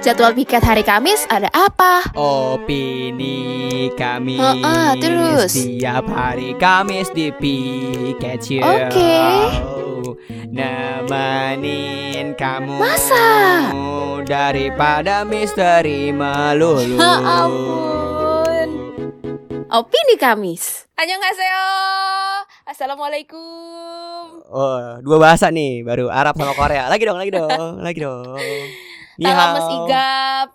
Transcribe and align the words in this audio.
Jadwal 0.00 0.32
piket 0.32 0.64
hari 0.64 0.80
Kamis 0.82 1.28
ada 1.28 1.52
apa? 1.52 2.08
Opini 2.16 3.86
kami 3.92 4.40
Heeh, 4.40 4.88
terus? 4.98 5.52
Setiap 5.52 6.08
hari 6.08 6.56
Kamis 6.56 7.12
di 7.12 7.28
Piket 7.28 8.40
Oke. 8.64 9.20
Nemenin 10.48 12.32
kamu 12.34 12.80
Masa? 12.80 13.28
Daripada 14.24 15.28
misteri 15.28 16.08
melulu 16.08 16.96
Ya 16.96 17.44
ampun. 17.44 18.68
Opini 19.68 20.16
Kamis. 20.16 20.88
Annyeonghaseyo. 20.96 21.68
Assalamualaikum. 22.64 24.40
Oh, 24.48 24.98
dua 25.04 25.16
bahasa 25.20 25.52
nih 25.52 25.84
Baru 25.84 26.08
Arab 26.12 26.36
sama 26.36 26.52
Korea 26.52 26.88
Lagi 26.88 27.04
dong, 27.08 27.16
lagi 27.16 27.32
dong 27.32 27.80
Lagi 27.80 28.00
dong 28.00 28.36
Salam 29.18 29.36
hao. 29.38 29.54
Mas 29.54 29.68
Igap. 29.70 30.48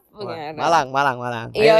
Malang, 0.55 0.87
Malang, 0.89 1.17
Malang 1.17 1.47
Iya, 1.53 1.77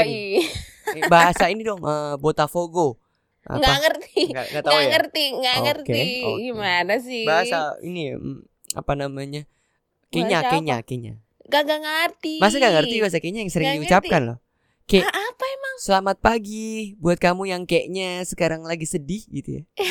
Bahasa 1.12 1.48
ini 1.48 1.60
dong 1.60 1.82
eh, 1.82 2.14
Botafogo 2.16 3.02
Apa? 3.42 3.58
Nggak 3.58 3.76
ngerti. 3.82 4.22
Nggak, 4.28 4.46
nggak 4.48 4.62
tahu 4.62 4.70
Nggak 4.70 4.80
ya? 4.80 4.90
ngerti, 4.92 5.24
nggak 5.32 5.54
Oke, 5.54 5.64
ngerti. 5.64 6.02
oke. 6.22 6.38
Gimana 6.40 6.94
sih? 6.98 7.24
bahasa 7.24 7.58
ini 7.80 8.02
mm, 8.12 8.38
apa 8.74 8.92
namanya 8.94 9.42
Kenya 10.06 10.38
Bahasa 10.38 10.52
Kenya 10.54 10.76
Kenya 10.82 11.14
Gak, 11.44 11.64
gak 11.64 11.80
ngerti. 11.80 12.34
masa 12.38 12.56
gak 12.56 12.74
ngerti 12.74 12.96
bahasa 13.00 13.18
Kenya 13.18 13.40
yang 13.40 13.48
sering 13.48 13.72
diucapkan 13.74 14.20
loh 14.22 14.38
Ke 14.84 15.00
Ah, 15.00 15.08
apa 15.08 15.44
emang? 15.46 15.74
selamat 15.78 16.16
pagi 16.18 16.92
buat 16.96 17.16
kamu 17.16 17.48
yang 17.48 17.62
kayaknya 17.64 18.20
sekarang 18.22 18.62
lagi 18.62 18.84
sedih 18.84 19.24
gitu 19.26 19.50
ya 19.56 19.62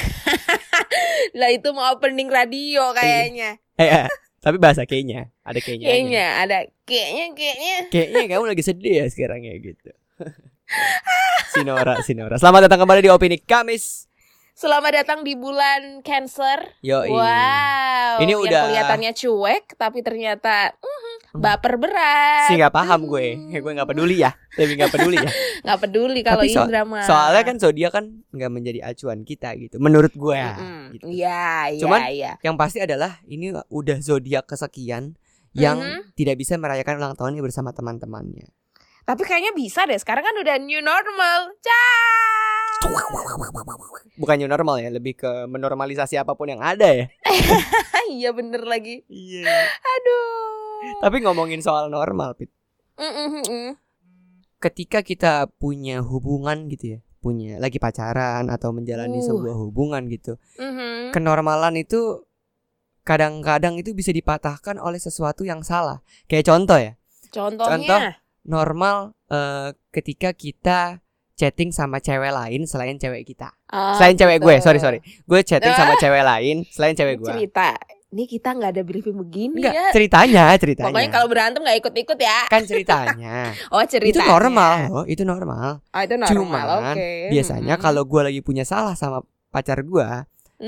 Lah 1.34 1.50
itu 1.50 1.70
mau 1.70 1.92
opening 1.92 2.28
radio 2.28 2.94
kayaknya. 2.94 3.58
eh, 3.76 3.86
eh, 3.86 4.08
tapi 4.48 4.64
bahasa 4.64 4.88
Kenya 4.88 5.28
ada 5.44 5.60
Kenya 5.60 5.92
Kayaknya 5.92 6.26
ada 6.40 6.58
kayaknya 6.88 7.26
kayaknya. 7.36 7.76
kayaknya 7.92 8.24
kamu 8.32 8.44
lagi 8.48 8.64
sedih 8.64 8.94
ya 9.04 9.06
sekarang 9.12 9.44
ya 9.44 9.60
gitu. 9.60 9.92
Sinora 11.52 12.00
Sinora. 12.00 12.40
Selamat 12.40 12.72
datang 12.72 12.88
kembali 12.88 13.04
di 13.04 13.12
opini 13.12 13.36
Kamis 13.44 14.07
Selamat 14.58 14.90
datang 14.92 15.22
di 15.22 15.38
bulan 15.38 16.02
Cancer. 16.02 16.82
yo 16.82 17.06
Wow. 17.06 18.18
Ini 18.18 18.26
yang 18.28 18.42
udah- 18.42 18.64
kelihatannya 18.66 19.12
cuek 19.14 19.78
tapi 19.78 20.02
ternyata 20.02 20.74
mhm, 20.74 21.38
baper 21.38 21.78
berat. 21.78 22.50
sih 22.50 22.58
nggak 22.58 22.74
paham 22.74 23.06
gue 23.06 23.38
gue 23.54 23.72
nggak 23.72 23.86
peduli 23.86 24.18
ya 24.18 24.34
lebih 24.58 24.82
nggak 24.82 24.90
peduli 24.90 25.18
ya 25.20 25.30
Nggak 25.62 25.80
peduli 25.80 26.20
kalau 26.26 26.42
Tapi 26.42 26.50
so- 26.50 26.66
Indra 26.66 26.82
mah. 26.84 27.06
soalnya 27.06 27.44
kan 27.44 27.56
zodiak 27.56 27.92
kan 27.94 28.06
nggak 28.28 28.50
menjadi 28.50 28.80
acuan 28.82 29.22
kita 29.22 29.54
gitu 29.56 29.78
menurut 29.78 30.10
gue 30.12 30.34
ya 30.34 30.54
gitu. 30.90 31.06
Iya, 31.06 31.46
iya, 31.70 31.78
Cuman- 31.78 32.02
iya. 32.10 32.32
Yang 32.42 32.56
pasti 32.58 32.80
adalah 32.82 33.22
ini 33.26 33.54
udah 33.54 33.98
zodiak 34.00 34.50
kesekian 34.50 35.14
yang 35.54 35.78
Mhm. 35.78 36.18
tidak 36.18 36.34
bisa 36.36 36.58
merayakan 36.58 36.98
ulang 36.98 37.14
tahunnya 37.14 37.46
bersama 37.46 37.70
teman-temannya. 37.70 38.50
Tapi 39.08 39.24
kayaknya 39.24 39.56
bisa 39.56 39.88
deh. 39.88 39.96
Sekarang 39.96 40.20
kan 40.20 40.36
udah 40.36 40.60
new 40.60 40.84
normal. 40.84 41.56
Cah. 41.64 42.68
Bukan 44.20 44.36
new 44.36 44.52
normal 44.52 44.84
ya, 44.84 44.92
lebih 44.92 45.16
ke 45.16 45.48
menormalisasi 45.48 46.20
apa 46.20 46.36
pun 46.36 46.52
yang 46.52 46.60
ada 46.60 46.92
ya. 46.92 47.08
iya 48.20 48.36
bener 48.36 48.68
lagi. 48.68 49.08
Iya. 49.08 49.48
Aduh. 49.80 51.00
Tapi 51.00 51.24
ngomongin 51.24 51.64
soal 51.64 51.88
normal, 51.88 52.36
Pit. 52.36 52.52
Mm-mm-mm. 53.00 53.80
Ketika 54.60 55.00
kita 55.08 55.48
punya 55.56 56.04
hubungan 56.04 56.68
gitu 56.68 56.98
ya, 56.98 57.00
punya 57.24 57.64
lagi 57.64 57.80
pacaran 57.80 58.52
atau 58.52 58.76
menjalani 58.76 59.24
Uh. 59.24 59.26
sebuah 59.32 59.56
hubungan 59.56 60.04
gitu. 60.12 60.36
Mhm. 60.60 61.16
Kenormalan 61.16 61.80
itu 61.80 62.28
kadang-kadang 63.08 63.80
itu 63.80 63.96
bisa 63.96 64.12
dipatahkan 64.12 64.84
oleh 64.84 65.00
sesuatu 65.00 65.48
yang 65.48 65.64
salah. 65.64 66.04
Kayak 66.28 66.52
contoh 66.52 66.76
ya, 66.76 67.00
Contohnya. 67.32 67.72
Contoh. 67.72 68.27
Normal 68.48 69.14
eh, 69.28 69.76
ketika 69.92 70.32
kita 70.32 71.04
chatting 71.38 71.70
sama 71.70 72.02
cewek 72.02 72.34
lain 72.34 72.66
selain 72.66 72.98
cewek 72.98 73.22
kita. 73.24 73.54
Ah, 73.70 73.94
Selain 73.94 74.18
cewek 74.18 74.42
gue, 74.42 74.58
gitu. 74.58 74.66
sorry 74.66 74.80
sorry. 74.82 75.00
Gue 75.22 75.46
chatting 75.46 75.70
sama 75.70 75.94
cewek 76.02 76.26
lain 76.26 76.66
selain 76.66 76.98
cewek 76.98 77.22
gue. 77.22 77.30
Cerita. 77.30 77.78
Ini 78.08 78.24
kita 78.24 78.56
nggak 78.56 78.72
ada 78.72 78.84
briefing 78.88 79.20
begini 79.20 79.60
Enggak, 79.60 79.76
ya. 79.76 79.88
ceritanya, 79.92 80.44
ceritanya. 80.56 80.90
Pokoknya 80.90 81.12
kalau 81.12 81.28
berantem 81.28 81.60
nggak 81.60 81.78
ikut-ikut 81.78 82.18
ya. 82.18 82.40
kan 82.48 82.64
ceritanya. 82.64 83.52
Oh 83.76 83.84
cerita. 83.84 84.16
itu 84.16 84.20
normal 84.24 84.74
loh, 84.88 85.04
itu 85.06 85.22
normal. 85.22 85.84
Oh 85.84 86.02
itu 86.02 86.16
normal. 86.16 86.66
Cuman 86.80 86.96
Oke. 86.96 87.30
biasanya 87.30 87.76
Mm-mm. 87.76 87.84
kalau 87.84 88.08
gue 88.08 88.22
lagi 88.24 88.40
punya 88.40 88.64
salah 88.64 88.96
sama 88.96 89.22
pacar 89.52 89.84
gue, 89.84 90.08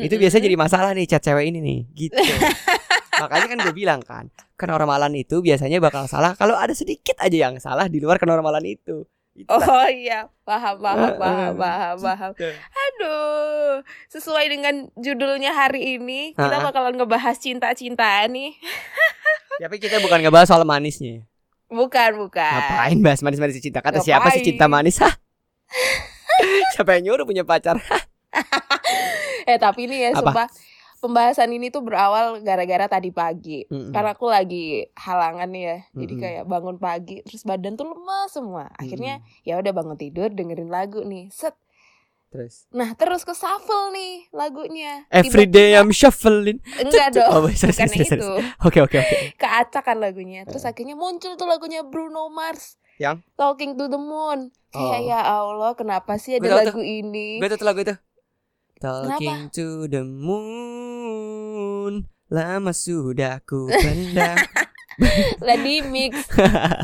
itu 0.03 0.11
Mm-mm. 0.11 0.21
biasanya 0.21 0.43
jadi 0.45 0.57
masalah 0.59 0.91
nih 0.91 1.07
chat 1.07 1.23
cewek 1.23 1.47
ini 1.47 1.59
nih, 1.63 1.79
gitu. 1.95 2.19
Makanya 3.19 3.47
kan 3.51 3.57
gue 3.67 3.75
bilang 3.75 4.01
kan, 4.01 4.25
kenormalan 4.55 5.11
itu 5.15 5.43
biasanya 5.43 5.83
bakal 5.83 6.07
salah 6.07 6.33
kalau 6.39 6.55
ada 6.55 6.71
sedikit 6.71 7.19
aja 7.19 7.51
yang 7.51 7.55
salah 7.59 7.91
di 7.91 7.99
luar 7.99 8.15
kenormalan 8.17 8.63
itu. 8.63 9.03
Itulah. 9.39 9.63
Oh 9.63 9.87
iya, 9.87 10.27
paham, 10.43 10.83
paham, 10.83 11.15
paham, 11.15 11.53
paham, 11.55 11.95
paham. 11.95 12.31
gitu. 12.35 12.51
Aduh, 12.51 13.79
sesuai 14.11 14.51
dengan 14.51 14.91
judulnya 14.99 15.55
hari 15.55 15.95
ini, 15.95 16.35
kita 16.35 16.59
bakalan 16.59 16.99
ngebahas 16.99 17.39
cinta-cintaan 17.39 18.35
nih. 18.35 18.51
Tapi 19.63 19.75
kita 19.79 20.03
bukan 20.03 20.19
ngebahas 20.23 20.47
soal 20.51 20.67
manisnya. 20.67 21.23
Bukan, 21.71 22.19
bukan. 22.19 22.51
Ngapain 22.51 22.99
bahas 22.99 23.21
manis-manis 23.23 23.61
cinta? 23.63 23.79
Kata 23.79 24.03
siapa 24.03 24.27
sih 24.33 24.41
Ngapain? 24.41 24.47
cinta 24.51 24.65
manis? 24.67 24.97
Hah? 24.99 25.13
siapa 26.75 26.97
yang 26.97 27.13
nyuruh 27.13 27.23
punya 27.23 27.47
pacar? 27.47 27.79
Eh 29.49 29.57
tapi 29.57 29.89
ini 29.89 30.05
ya, 30.05 30.13
Apa? 30.13 30.21
sumpah 30.21 30.47
pembahasan 30.99 31.49
ini 31.49 31.67
tuh 31.67 31.81
berawal 31.81 32.39
gara-gara 32.39 32.85
tadi 32.85 33.09
pagi. 33.09 33.65
Mm-mm. 33.65 33.89
Karena 33.89 34.13
aku 34.13 34.27
lagi 34.27 34.85
halangan 34.93 35.47
nih 35.47 35.63
ya, 35.63 35.77
jadi 35.95 36.13
Mm-mm. 36.13 36.23
kayak 36.23 36.43
bangun 36.45 36.77
pagi, 36.77 37.23
terus 37.23 37.41
badan 37.41 37.73
tuh 37.73 37.89
lemas 37.89 38.29
semua. 38.29 38.67
Akhirnya 38.75 39.19
ya 39.41 39.57
udah 39.57 39.71
bangun 39.71 39.95
tidur, 39.95 40.29
dengerin 40.29 40.67
lagu 40.67 41.01
nih, 41.01 41.31
set. 41.31 41.55
Terus 42.29 42.69
Nah 42.69 42.93
terus 42.93 43.25
ke 43.25 43.33
shuffle 43.33 43.89
nih 43.89 44.29
lagunya. 44.29 45.09
Every 45.09 45.49
day 45.49 45.73
I'm 45.73 45.89
shuffling. 45.89 46.61
Enggak 46.77 47.17
dong, 47.17 47.25
Oh, 47.25 47.49
sorry, 47.49 47.73
bukan 47.73 47.89
sorry, 47.89 48.05
sorry, 48.05 48.21
itu. 48.21 48.29
Oke 48.61 48.79
oke 48.85 48.97
oke. 49.01 49.17
keacakan 49.41 49.97
lagunya 49.97 50.45
terus 50.45 50.61
akhirnya 50.61 50.93
muncul 50.93 51.33
tuh 51.33 51.49
lagunya 51.49 51.81
Bruno 51.81 52.29
Mars 52.29 52.77
Yang? 53.01 53.25
Talking 53.33 53.81
to 53.81 53.89
the 53.89 53.97
Moon 53.97 54.53
kayak 54.69 55.01
Oh. 55.01 55.09
ya 55.09 55.19
Allah 55.25 55.73
kenapa 55.73 56.21
sih 56.21 56.37
ada 56.37 56.53
lagu 56.61 56.77
ini 56.77 57.41
Gue 57.41 57.49
tuh 57.49 57.65
lagu 57.65 57.81
itu. 57.81 57.97
Talking 58.79 59.51
to 59.51 59.85
the 59.85 60.07
moon. 60.07 62.07
Lama 62.29 62.71
sudah 62.71 63.41
ku 63.41 63.67
pendam 63.67 64.37
lah 65.47 65.57
di 65.57 65.81
mix 65.81 66.29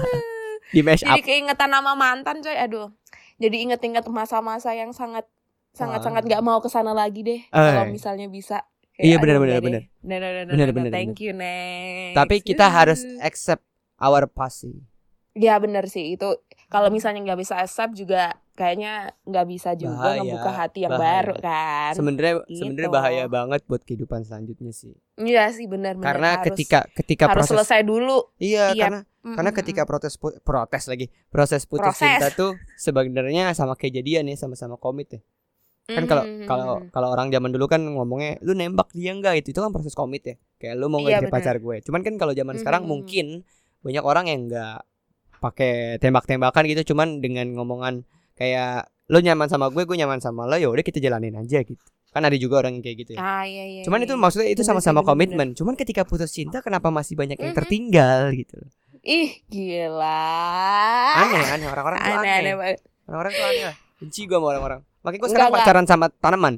di 0.73 0.81
mash 0.81 1.05
jadi 1.05 1.21
up. 1.21 1.21
keingetan 1.21 1.69
nama 1.69 1.93
mantan 1.93 2.41
coy 2.41 2.57
aduh 2.57 2.89
jadi 3.37 3.67
inget-inget 3.67 4.07
masa-masa 4.09 4.73
yang 4.73 4.89
sangat 4.89 5.27
sangat-sangat 5.75 6.25
nggak 6.25 6.41
mau 6.41 6.57
ke 6.63 6.71
sana 6.71 6.95
lagi 6.95 7.21
deh 7.21 7.41
kalau 7.51 7.85
misalnya 7.85 8.25
bisa 8.25 8.65
Iya, 8.95 9.19
benar, 9.19 9.37
aduh, 9.37 9.43
benar, 9.43 9.51
udah 9.51 9.59
benar. 9.59 9.75
deh. 9.75 9.85
Benar, 9.99 10.19
benar, 10.23 10.43
Benar, 10.47 10.55
benar, 10.55 10.69
benar, 10.71 10.91
thank 10.95 11.19
you 11.19 11.35
next 11.35 12.15
Tapi 12.15 12.35
kita 12.39 12.65
harus 12.79 13.03
accept 13.19 13.59
our 13.99 14.23
past 14.23 14.63
sih. 14.63 14.79
Ya 15.35 15.59
benar 15.59 15.85
sih 15.85 16.15
itu 16.15 16.31
kalau 16.65 16.87
misalnya 16.87 17.21
nggak 17.21 17.37
bisa 17.37 17.55
accept 17.55 17.93
juga 17.93 18.33
kayaknya 18.51 19.11
nggak 19.21 19.45
bisa 19.45 19.75
juga 19.75 20.15
Bahaya, 20.15 20.23
ngebuka 20.23 20.49
hati 20.49 20.79
yang 20.81 20.95
bahaya. 20.95 21.11
baru 21.21 21.33
kan 21.37 21.91
Sebenarnya 21.93 22.33
Gitu. 22.41 22.55
sebenarnya 22.57 22.89
bahaya 22.89 23.25
banget 23.27 23.61
buat 23.65 23.81
kehidupan 23.81 24.23
selanjutnya 24.23 24.71
sih. 24.71 24.95
Iya 25.15 25.51
sih 25.51 25.67
benar-benar 25.67 26.07
Karena 26.09 26.29
harus, 26.33 26.45
ketika 26.49 26.79
ketika 26.89 27.23
harus 27.27 27.43
proses 27.43 27.51
selesai 27.53 27.83
dulu. 27.83 28.31
Iya, 28.37 28.71
Iya. 28.71 28.81
karena 28.81 28.99
karena 29.27 29.49
Mm-mm. 29.49 29.59
ketika 29.59 29.81
protes 29.83 30.15
protes 30.17 30.83
lagi 30.85 31.05
proses 31.27 31.65
putus 31.65 31.83
Proses. 31.91 31.99
cinta 31.99 32.27
tuh 32.31 32.55
sebenarnya 32.75 33.51
sama 33.51 33.73
kayak 33.73 33.99
jadian 33.99 34.25
ya 34.25 34.35
sama-sama 34.35 34.77
komit 34.77 35.11
ya 35.11 35.21
kan 35.85 36.05
kalau 36.05 36.23
kalau 36.47 36.65
kalau 36.89 37.07
orang 37.09 37.29
zaman 37.29 37.49
dulu 37.49 37.65
kan 37.65 37.77
ngomongnya 37.79 38.41
lu 38.41 38.53
nembak 38.53 38.89
dia 38.91 39.11
enggak 39.11 39.37
itu 39.37 39.49
itu 39.49 39.59
kan 39.59 39.69
proses 39.69 39.93
komit 39.93 40.23
ya 40.23 40.35
kayak 40.55 40.73
lu 40.75 40.87
mau 40.87 40.97
Iya, 40.97 41.03
nggak 41.03 41.13
jadi 41.15 41.25
bener. 41.25 41.35
pacar 41.35 41.55
gue 41.59 41.75
cuman 41.81 42.01
kan 42.01 42.13
kalau 42.15 42.33
zaman 42.33 42.55
sekarang 42.55 42.81
Mhm. 42.81 42.89
mungkin 42.89 43.25
banyak 43.81 44.01
orang 44.01 44.25
yang 44.25 44.39
enggak 44.45 44.81
pakai 45.45 46.01
tembak-tembakan 46.01 46.63
gitu 46.65 46.93
cuman 46.95 47.21
dengan 47.21 47.45
ngomongan 47.53 48.01
kayak 48.33 48.89
lu 49.13 49.21
nyaman 49.21 49.45
sama 49.45 49.69
gue 49.69 49.85
gue 49.85 49.97
nyaman 50.01 50.17
sama 50.17 50.49
lo 50.49 50.57
ya 50.57 50.65
udah 50.65 50.81
kita 50.81 50.97
jalanin 50.97 51.37
aja 51.37 51.61
gitu 51.61 51.85
kan 52.09 52.23
ada 52.25 52.33
juga 52.39 52.63
orang 52.63 52.79
yang 52.79 52.83
kayak 52.83 52.97
gitu 53.05 53.11
ya 53.13 53.19
ah 53.21 53.43
iya 53.45 53.63
iya. 53.67 53.81
cuman 53.85 54.01
iya, 54.01 54.05
itu 54.09 54.15
iya. 54.15 54.21
maksudnya 54.23 54.49
itu 54.49 54.63
Bener 54.63 54.69
sama-sama 54.73 54.99
bener, 55.03 55.09
komitmen 55.13 55.47
cuman 55.53 55.73
ketika 55.77 56.01
putus 56.07 56.31
cinta 56.33 56.63
kenapa 56.65 56.89
masih 56.89 57.13
banyak 57.13 57.37
yang 57.37 57.53
tertinggal 57.53 58.33
gitu 58.33 58.57
Ih 59.05 59.37
gila. 59.45 60.25
aneh 61.13 61.37
aneh 61.45 61.67
orang-orang 61.69 61.97
tuh 62.01 62.09
Aneh 62.09 62.17
aneh, 62.17 62.33
aneh 62.41 62.53
banget. 62.57 62.77
Orang-orang 63.05 63.31
tuh 63.37 63.45
aneh. 63.45 63.75
Benci 64.01 64.21
gue 64.25 64.33
sama 64.33 64.47
orang-orang. 64.49 64.81
Makanya 65.05 65.21
gue 65.21 65.29
sekarang 65.29 65.49
enggak. 65.53 65.61
pacaran 65.61 65.85
sama 65.85 66.05
tanaman. 66.09 66.53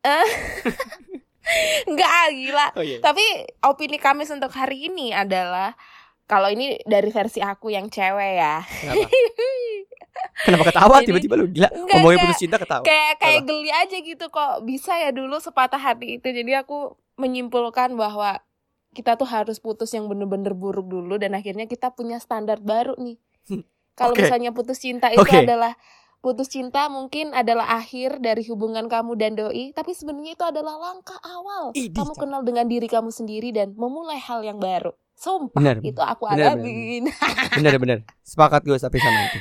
Enggak 1.92 2.08
ah, 2.08 2.28
gila. 2.32 2.66
Oh 2.80 2.84
iya. 2.84 2.98
Tapi 3.04 3.24
opini 3.68 4.00
kami 4.00 4.24
untuk 4.24 4.48
hari 4.56 4.88
ini 4.88 5.12
adalah 5.12 5.76
kalau 6.24 6.48
ini 6.48 6.80
dari 6.84 7.10
versi 7.10 7.40
aku 7.40 7.70
yang 7.70 7.88
cewek 7.88 8.32
ya. 8.38 8.62
Kenapa? 8.64 9.08
Kenapa 10.44 10.64
ketawa 10.68 10.96
tiba-tiba 11.02 11.34
lu 11.36 11.48
gila? 11.48 11.68
Enggak, 11.72 11.98
Ngomongin 11.98 12.18
putus 12.24 12.40
cinta 12.40 12.56
ketawa. 12.60 12.84
kayak 12.84 13.16
kayak 13.18 13.40
Apa? 13.42 13.48
geli 13.48 13.70
aja 13.72 13.96
gitu 14.00 14.26
kok 14.28 14.52
bisa 14.62 14.92
ya 14.98 15.10
dulu 15.10 15.36
sepatah 15.38 15.80
hati 15.80 16.20
itu. 16.20 16.28
Jadi 16.28 16.52
aku 16.52 16.94
menyimpulkan 17.16 17.94
bahwa 17.96 18.40
kita 18.92 19.16
tuh 19.16 19.24
harus 19.24 19.56
putus 19.56 19.88
yang 19.96 20.04
bener-bener 20.08 20.52
buruk 20.52 20.84
dulu 20.84 21.16
dan 21.16 21.32
akhirnya 21.32 21.64
kita 21.64 21.92
punya 21.96 22.20
standar 22.20 22.60
baru 22.60 22.92
nih. 23.00 23.16
Kalau 23.92 24.16
Oke. 24.16 24.24
misalnya 24.24 24.52
putus 24.52 24.80
cinta 24.80 25.12
itu 25.12 25.20
Oke. 25.20 25.44
adalah 25.44 25.76
putus 26.22 26.48
cinta 26.48 26.88
mungkin 26.88 27.34
adalah 27.36 27.76
akhir 27.76 28.22
dari 28.22 28.46
hubungan 28.46 28.86
kamu 28.86 29.18
dan 29.18 29.32
doi, 29.34 29.74
tapi 29.74 29.92
sebenarnya 29.92 30.38
itu 30.38 30.44
adalah 30.46 30.78
langkah 30.78 31.18
awal. 31.20 31.74
Idih, 31.74 31.98
kamu 31.98 32.12
kenal 32.16 32.40
dengan 32.46 32.66
diri 32.70 32.86
kamu 32.88 33.10
sendiri 33.10 33.50
dan 33.52 33.74
memulai 33.74 34.16
hal 34.22 34.40
yang 34.46 34.56
baru. 34.62 34.94
Sumpah, 35.14 35.54
Benar, 35.54 35.76
itu 35.80 35.98
aku 35.98 36.24
benar, 36.26 36.54
alamin. 36.54 37.06
bener 37.52 37.74
bener 37.76 37.98
sepakat 38.20 38.62
gue 38.62 38.74
tapi 38.74 38.98
sama 38.98 39.20
itu 39.24 39.38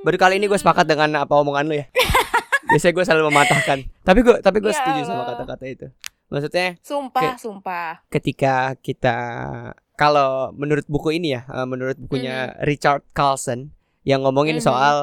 baru 0.00 0.16
kali 0.16 0.34
ini 0.36 0.46
gue 0.46 0.56
sepakat 0.56 0.84
dengan 0.84 1.20
apa 1.20 1.34
omongan 1.34 1.64
lu 1.64 1.74
ya 1.74 1.86
biasanya 2.68 2.92
gue 2.92 3.04
selalu 3.04 3.24
mematahkan 3.28 3.78
tapi 4.00 4.20
gue 4.20 4.36
tapi 4.38 4.58
gue 4.58 4.68
Ya 4.68 4.78
setuju 4.78 5.00
sama 5.04 5.22
kata-kata 5.26 5.64
itu 5.64 5.86
maksudnya 6.28 6.76
Sumpah, 6.80 7.22
Oke. 7.26 7.40
sumpah. 7.40 7.88
ketika 8.08 8.54
kita 8.78 9.16
kalau 9.94 10.52
menurut 10.52 10.86
buku 10.86 11.12
ini 11.12 11.34
ya 11.34 11.44
eh, 11.44 11.66
menurut 11.66 11.98
bukunya 11.98 12.56
Richard 12.62 13.04
Carlson 13.10 13.72
yang 14.02 14.22
ngomongin 14.22 14.56
Mhm. 14.56 14.64
soal 14.64 14.96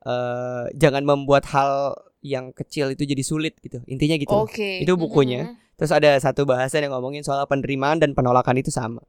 eh, 0.00 0.64
jangan 0.74 1.02
membuat 1.02 1.46
hal 1.48 1.94
yang 2.20 2.50
kecil 2.50 2.86
itu 2.88 3.02
jadi 3.02 3.18
sulit 3.20 3.58
gitu 3.58 3.82
intinya 3.84 4.14
gitu. 4.14 4.30
Oke. 4.36 4.78
Itu 4.78 4.94
bukunya. 4.94 5.42
Mhm. 5.48 5.54
terus 5.72 5.90
ada 5.90 6.14
satu 6.16 6.44
bahasan 6.44 6.86
yang 6.86 6.94
ngomongin 6.94 7.22
soal 7.22 7.42
penerimaan 7.44 7.98
dan 7.98 8.12
penolakan 8.12 8.54
itu 8.56 8.70
sama 8.70 9.02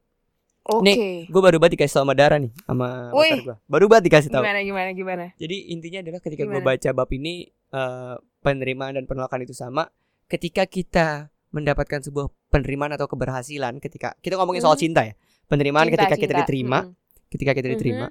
Oke. 0.63 1.27
gue 1.27 1.41
baru 1.43 1.59
banget 1.59 1.75
dikasih 1.75 1.99
tau 1.99 2.03
sama 2.07 2.15
Dara 2.15 2.39
nih 2.39 2.51
sama 2.63 3.11
Wih. 3.11 3.43
gue 3.43 3.55
baru 3.67 3.85
banget 3.91 4.07
dikasih 4.07 4.31
tahu 4.31 4.43
Gimana 4.47 4.59
gimana 4.63 4.89
gimana? 4.95 5.25
Jadi 5.35 5.75
intinya 5.75 5.99
adalah 5.99 6.19
ketika 6.23 6.47
gue 6.47 6.61
baca 6.63 6.89
bab 6.95 7.09
ini 7.11 7.51
eh, 7.73 8.15
penerimaan 8.39 8.93
dan 8.95 9.03
penolakan 9.03 9.43
itu 9.43 9.51
sama. 9.51 9.89
Ketika 10.29 10.63
kita 10.63 11.07
mendapatkan 11.49 11.99
sebuah 12.01 12.29
penerimaan 12.47 12.93
atau 12.93 13.05
keberhasilan, 13.05 13.77
ketika 13.77 14.13
kita 14.19 14.37
ngomongin 14.37 14.61
soal 14.61 14.77
Mhm. 14.77 14.83
cinta 14.83 15.01
ya, 15.03 15.13
penerimaan 15.45 15.85
Cinta, 15.85 15.95
ketika 15.99 16.15
kita 16.15 16.25
cinta. 16.29 16.41
diterima, 16.45 16.79
Mhm. 16.79 16.91
ketika 17.27 17.51
kita 17.51 17.67
diterima, 17.69 18.07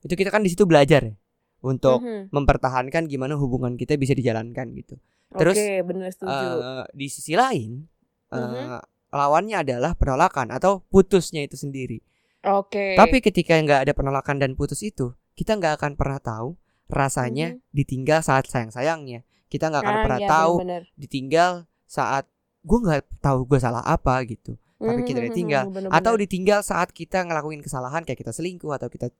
itu 0.00 0.14
kita 0.14 0.30
kan 0.30 0.42
di 0.42 0.50
situ 0.50 0.66
belajar 0.66 1.02
ya 1.04 1.14
untuk 1.60 2.02
Mhm. 2.02 2.30
mempertahankan 2.30 3.06
gimana 3.06 3.34
hubungan 3.34 3.74
kita 3.74 3.94
bisa 3.94 4.12
dijalankan 4.12 4.70
gitu. 4.74 4.98
Terus, 5.30 5.54
Oke, 5.54 5.70
bener 5.84 6.08
setuju. 6.10 6.30
Eh, 6.30 6.84
di 6.92 7.06
sisi 7.06 7.32
lain, 7.34 7.86
eh, 8.28 8.38
Mhm. 8.38 8.78
Lawannya 9.12 9.64
adalah 9.64 9.96
penolakan 9.96 10.52
atau 10.52 10.84
putusnya 10.92 11.44
itu 11.44 11.56
sendiri. 11.56 12.04
Oke. 12.44 12.94
Tapi 12.94 13.18
ketika 13.18 13.58
nggak 13.58 13.88
ada 13.88 13.92
penolakan 13.96 14.38
dan 14.38 14.54
putus 14.54 14.84
itu, 14.84 15.12
kita 15.34 15.58
nggak 15.58 15.80
akan 15.80 15.92
pernah 15.98 16.20
tahu 16.22 16.54
rasanya 16.88 17.58
ditinggal 17.74 18.24
saat 18.24 18.48
sayang-sayangnya. 18.48 19.24
Kita 19.48 19.72
nggak 19.72 19.82
akan. 19.82 19.96
Ah, 19.96 20.02
pernah 20.04 20.20
iya, 20.20 20.28
tahu 20.28 20.54
bener-bener. 20.60 20.82
ditinggal 20.96 21.52
saat 21.88 22.24
gue 22.62 22.78
nggak 22.78 23.02
tahu 23.24 23.38
gue 23.48 23.58
salah 23.58 23.82
apa 23.84 24.20
gitu. 24.28 24.56
Tapi 24.78 25.00
kita 25.02 25.20
ditinggal. 25.24 25.72
bener-bener. 25.72 25.90
Atau 25.90 26.14
ditinggal 26.14 26.60
saat 26.62 26.94
kita 26.94 27.24
ngelakuin 27.26 27.64
kesalahan 27.64 28.06
kayak 28.06 28.22
kita 28.22 28.30
selingkuh 28.30 28.70
atau 28.70 28.86
kita 28.86 29.10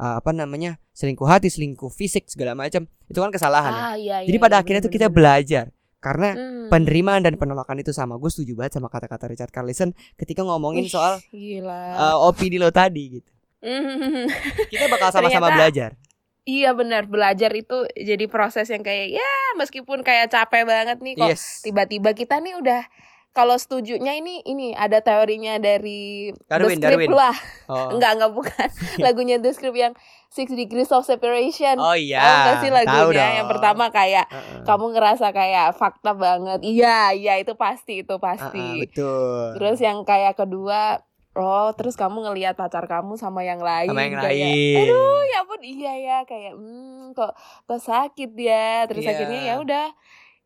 uh, 0.00 0.22
apa 0.22 0.30
namanya 0.32 0.80
selingkuh 0.96 1.26
hati, 1.28 1.50
selingkuh 1.50 1.90
fisik 1.92 2.30
segala 2.30 2.56
macam. 2.56 2.86
Itu 3.10 3.20
kan 3.20 3.34
kesalahan. 3.34 3.72
ya. 3.74 3.82
Ah, 3.82 3.94
iya, 3.98 4.16
iya, 4.22 4.26
Jadi 4.30 4.38
pada 4.40 4.56
iya, 4.56 4.62
akhirnya 4.64 4.82
tuh 4.82 4.92
kita 4.94 5.06
belajar 5.12 5.74
karena 6.04 6.36
Mhm. 6.36 6.68
penerimaan 6.68 7.24
dan 7.24 7.34
penolakan 7.34 7.80
itu 7.80 7.90
sama. 7.90 8.14
Gue 8.14 8.28
setuju 8.28 8.52
banget 8.54 8.76
sama 8.76 8.86
kata-kata 8.86 9.24
Richard 9.26 9.48
Carlson 9.48 9.90
ketika 10.14 10.44
ngomongin 10.44 10.84
Wih, 10.84 10.92
soal 10.92 11.16
gila. 11.26 11.96
uh, 11.96 12.16
opini 12.22 12.56
lo 12.56 12.68
tadi 12.68 13.18
gitu. 13.18 13.30
Mhm. 13.58 14.28
Kita 14.68 14.84
bakal 14.86 15.08
sama-sama 15.10 15.48
belajar. 15.50 15.96
Iya 16.44 16.70
benar, 16.70 17.08
belajar 17.08 17.48
itu 17.50 17.88
jadi 17.90 18.28
proses 18.28 18.68
yang 18.68 18.84
kayak 18.84 19.16
ya 19.16 19.30
meskipun 19.56 20.04
kayak 20.04 20.28
capek 20.28 20.62
banget 20.62 21.00
nih 21.00 21.16
kok 21.16 21.30
Yes. 21.30 21.64
tiba-tiba 21.64 22.12
kita 22.12 22.36
nih 22.36 22.60
udah 22.60 22.84
kalau 23.32 23.56
setujunya 23.56 24.14
ini 24.14 24.44
ini 24.44 24.70
ada 24.70 25.00
teorinya 25.00 25.56
dari 25.56 26.30
Darwin, 26.44 26.76
The 26.76 26.86
Script 26.86 27.00
Darwin. 27.02 27.10
lah. 27.10 27.36
Oh. 27.66 27.90
Enggak, 27.90 28.10
enggak 28.14 28.32
bukan. 28.32 28.68
Lagunya 29.02 29.40
The 29.40 29.50
Script 29.50 29.74
yang 29.74 29.96
Six 30.34 30.50
Degrees 30.50 30.90
of 30.90 31.06
Separation. 31.06 31.78
Oh 31.78 31.94
iya. 31.94 32.18
Tahu 32.18 32.34
nggak 32.42 32.56
sih 32.58 32.70
lagunya? 32.74 33.06
dong. 33.22 33.34
Yang 33.38 33.48
pertama 33.54 33.84
kayak 33.88 34.26
Heeh. 34.26 34.66
kamu 34.66 34.86
ngerasa 34.90 35.26
kayak 35.30 35.78
fakta 35.78 36.10
banget. 36.10 36.58
Iya, 36.60 37.14
iya 37.14 37.34
itu 37.38 37.54
pasti, 37.54 38.02
itu 38.02 38.18
pasti. 38.18 38.82
betul. 38.82 39.54
Terus 39.54 39.78
yang 39.78 40.02
kayak 40.02 40.34
kedua, 40.34 40.98
oh 41.38 41.70
terus 41.72 41.94
kamu 41.94 42.26
ngelihat 42.26 42.58
pacar 42.58 42.90
kamu 42.90 43.14
sama 43.14 43.46
yang 43.46 43.62
lain. 43.62 43.86
sama 43.86 44.02
yang 44.02 44.18
kayak, 44.18 44.26
lain. 44.26 44.78
Aduh, 44.90 45.22
ya 45.22 45.38
ampun 45.38 45.62
iya 45.62 45.92
ya 45.94 46.18
kayak 46.26 46.58
hmm 46.58 47.14
kok 47.14 47.30
kok 47.64 47.78
sakit 47.78 48.34
ya. 48.34 48.90
Terus 48.90 49.06
Iya. 49.06 49.10
akhirnya 49.14 49.40
ya 49.40 49.54
udah 49.62 49.86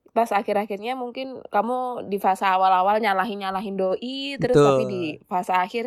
pas 0.08 0.29
akhir-akhirnya 0.29 0.99
mungkin 0.99 1.41
kamu 1.46 2.08
di 2.08 2.19
fase 2.19 2.43
awal-awal 2.43 2.99
nyalahin-nyalahin 2.99 3.76
doi 3.76 4.37
terus 4.37 4.56
Betul. 4.56 4.67
tapi 4.67 4.84
di 4.84 5.02
fase 5.25 5.55
akhir 5.55 5.84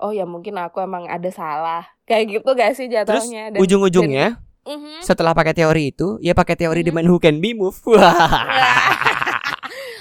oh 0.00 0.10
ya 0.10 0.24
mungkin 0.24 0.56
aku 0.56 0.78
emang 0.78 1.04
ada 1.04 1.28
salah. 1.28 1.84
Kayak 2.02 2.36
gitu 2.36 2.48
gak 2.50 2.70
sih 2.72 2.86
Terus 2.86 3.22
jatuhnya 3.22 3.50
Dan- 3.50 3.60
ujung-ujungnya 3.60 4.26
Mhm. 4.62 5.00
setelah 5.00 5.30
pakai 5.30 5.52
teori 5.52 5.88
itu, 5.88 6.16
ya 6.18 6.32
pakai 6.32 6.54
teori 6.54 6.80
Mhm. 6.82 6.92
Man 6.92 7.06
Who 7.06 7.16
Can 7.16 7.38
Be 7.38 7.52
Move. 7.52 7.76
Wah. 7.86 7.96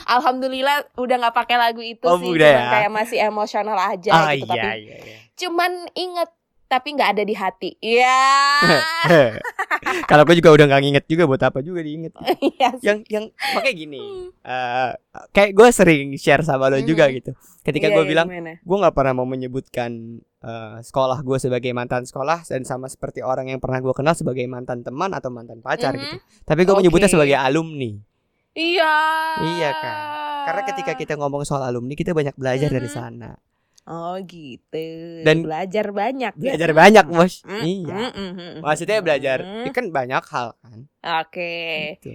Alhamdulillah 0.09 0.89
udah 0.95 1.15
nggak 1.19 1.35
pakai 1.37 1.55
lagu 1.55 1.79
itu 1.79 2.03
Oh, 2.03 2.17
sih, 2.17 2.27
udah 2.27 2.49
ya. 2.49 2.63
kayak 2.71 2.89
masih 2.89 3.17
emosional 3.21 3.77
aja 3.77 4.09
Ah 4.11 4.33
gitu 4.33 4.41
iya 4.41 4.49
tapi 4.49 4.67
iya. 4.81 4.95
iya. 4.97 5.15
cuman 5.37 5.71
inget 5.93 6.29
tapi 6.69 6.93
nggak 6.93 7.09
ada 7.11 7.23
di 7.25 7.33
hati. 7.33 7.69
Iya. 7.81 8.21
Kalau 10.05 10.21
aku 10.21 10.33
juga 10.33 10.53
udah 10.53 10.65
nggak 10.67 10.81
nginget 10.81 11.05
juga 11.07 11.23
buat 11.25 11.41
apa 11.41 11.59
juga 11.59 11.81
diinget. 11.81 12.13
Iya 12.39 12.69
sih. 12.77 12.85
Yang 12.85 12.97
yang 13.09 13.25
makanya 13.51 13.73
gini. 13.73 14.01
eh 14.39 14.91
kayak 15.29 15.51
gue 15.51 15.67
sering 15.69 16.05
share 16.15 16.41
sama 16.41 16.69
lo 16.69 16.77
juga 16.79 17.09
Mhm. 17.09 17.13
gitu. 17.15 17.31
Ketika 17.59 17.89
Iya, 17.89 17.95
gue 17.95 18.03
iya, 18.05 18.09
bilang 18.09 18.27
gue 18.55 18.77
nggak 18.77 18.93
pernah 18.93 19.13
mau 19.13 19.25
menyebutkan 19.25 20.21
eh, 20.39 20.77
sekolah 20.79 21.19
gue 21.19 21.37
sebagai 21.37 21.73
mantan 21.73 22.05
sekolah 22.05 22.45
dan 22.45 22.63
sama 22.63 22.85
seperti 22.85 23.19
orang 23.19 23.49
yang 23.49 23.59
pernah 23.59 23.81
gue 23.81 23.91
kenal 23.91 24.13
sebagai 24.13 24.45
mantan 24.45 24.79
teman 24.81 25.11
atau 25.11 25.27
mantan 25.27 25.59
pacar 25.59 25.91
Mhm. 25.91 25.99
gitu. 25.99 26.15
Tapi 26.45 26.61
gue 26.63 26.75
menyebutnya 26.77 27.07
Oke. 27.07 27.15
sebagai 27.17 27.35
alumni. 27.35 27.91
Iya. 28.51 28.95
Iya, 29.57 29.69
kan. 29.73 29.95
Karena 30.41 30.61
ketika 30.65 30.93
kita 30.93 31.13
ngomong 31.15 31.43
soal 31.43 31.61
alumni 31.61 31.93
kita 31.93 32.11
banyak 32.11 32.33
belajar 32.33 32.69
dari 32.69 32.85
Mhm. 32.85 32.93
sana. 32.93 33.31
Oh 33.89 34.21
gitu. 34.21 34.85
Dan- 35.25 35.41
belajar 35.41 35.89
banyak. 35.89 36.33
ya. 36.35 36.53
Belajar 36.53 36.71
banyak 36.71 37.05
bos. 37.05 37.41
Mm, 37.41 37.63
Iya. 37.63 37.95
mm, 37.97 38.11
mm, 38.13 38.31
mm, 38.31 38.53
Maksudnya 38.61 39.01
belajar, 39.01 39.37
mm. 39.41 39.55
ini 39.59 39.71
kan 39.71 39.85
banyak 39.89 40.23
hal 40.23 40.47
kan. 40.55 40.79
Oke. 41.17 41.53
Gitu. 41.97 42.13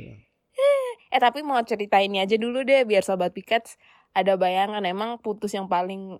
Eh 1.11 1.19
tapi 1.19 1.43
mau 1.43 1.59
cerita 1.61 1.99
ini 1.99 2.19
aja 2.19 2.35
dulu 2.35 2.63
deh 2.63 2.83
biar 2.83 3.03
sobat 3.03 3.31
pikets 3.31 3.75
ada 4.13 4.35
bayangan 4.35 4.83
emang 4.83 5.19
putus 5.19 5.51
yang 5.51 5.67
paling 5.67 6.19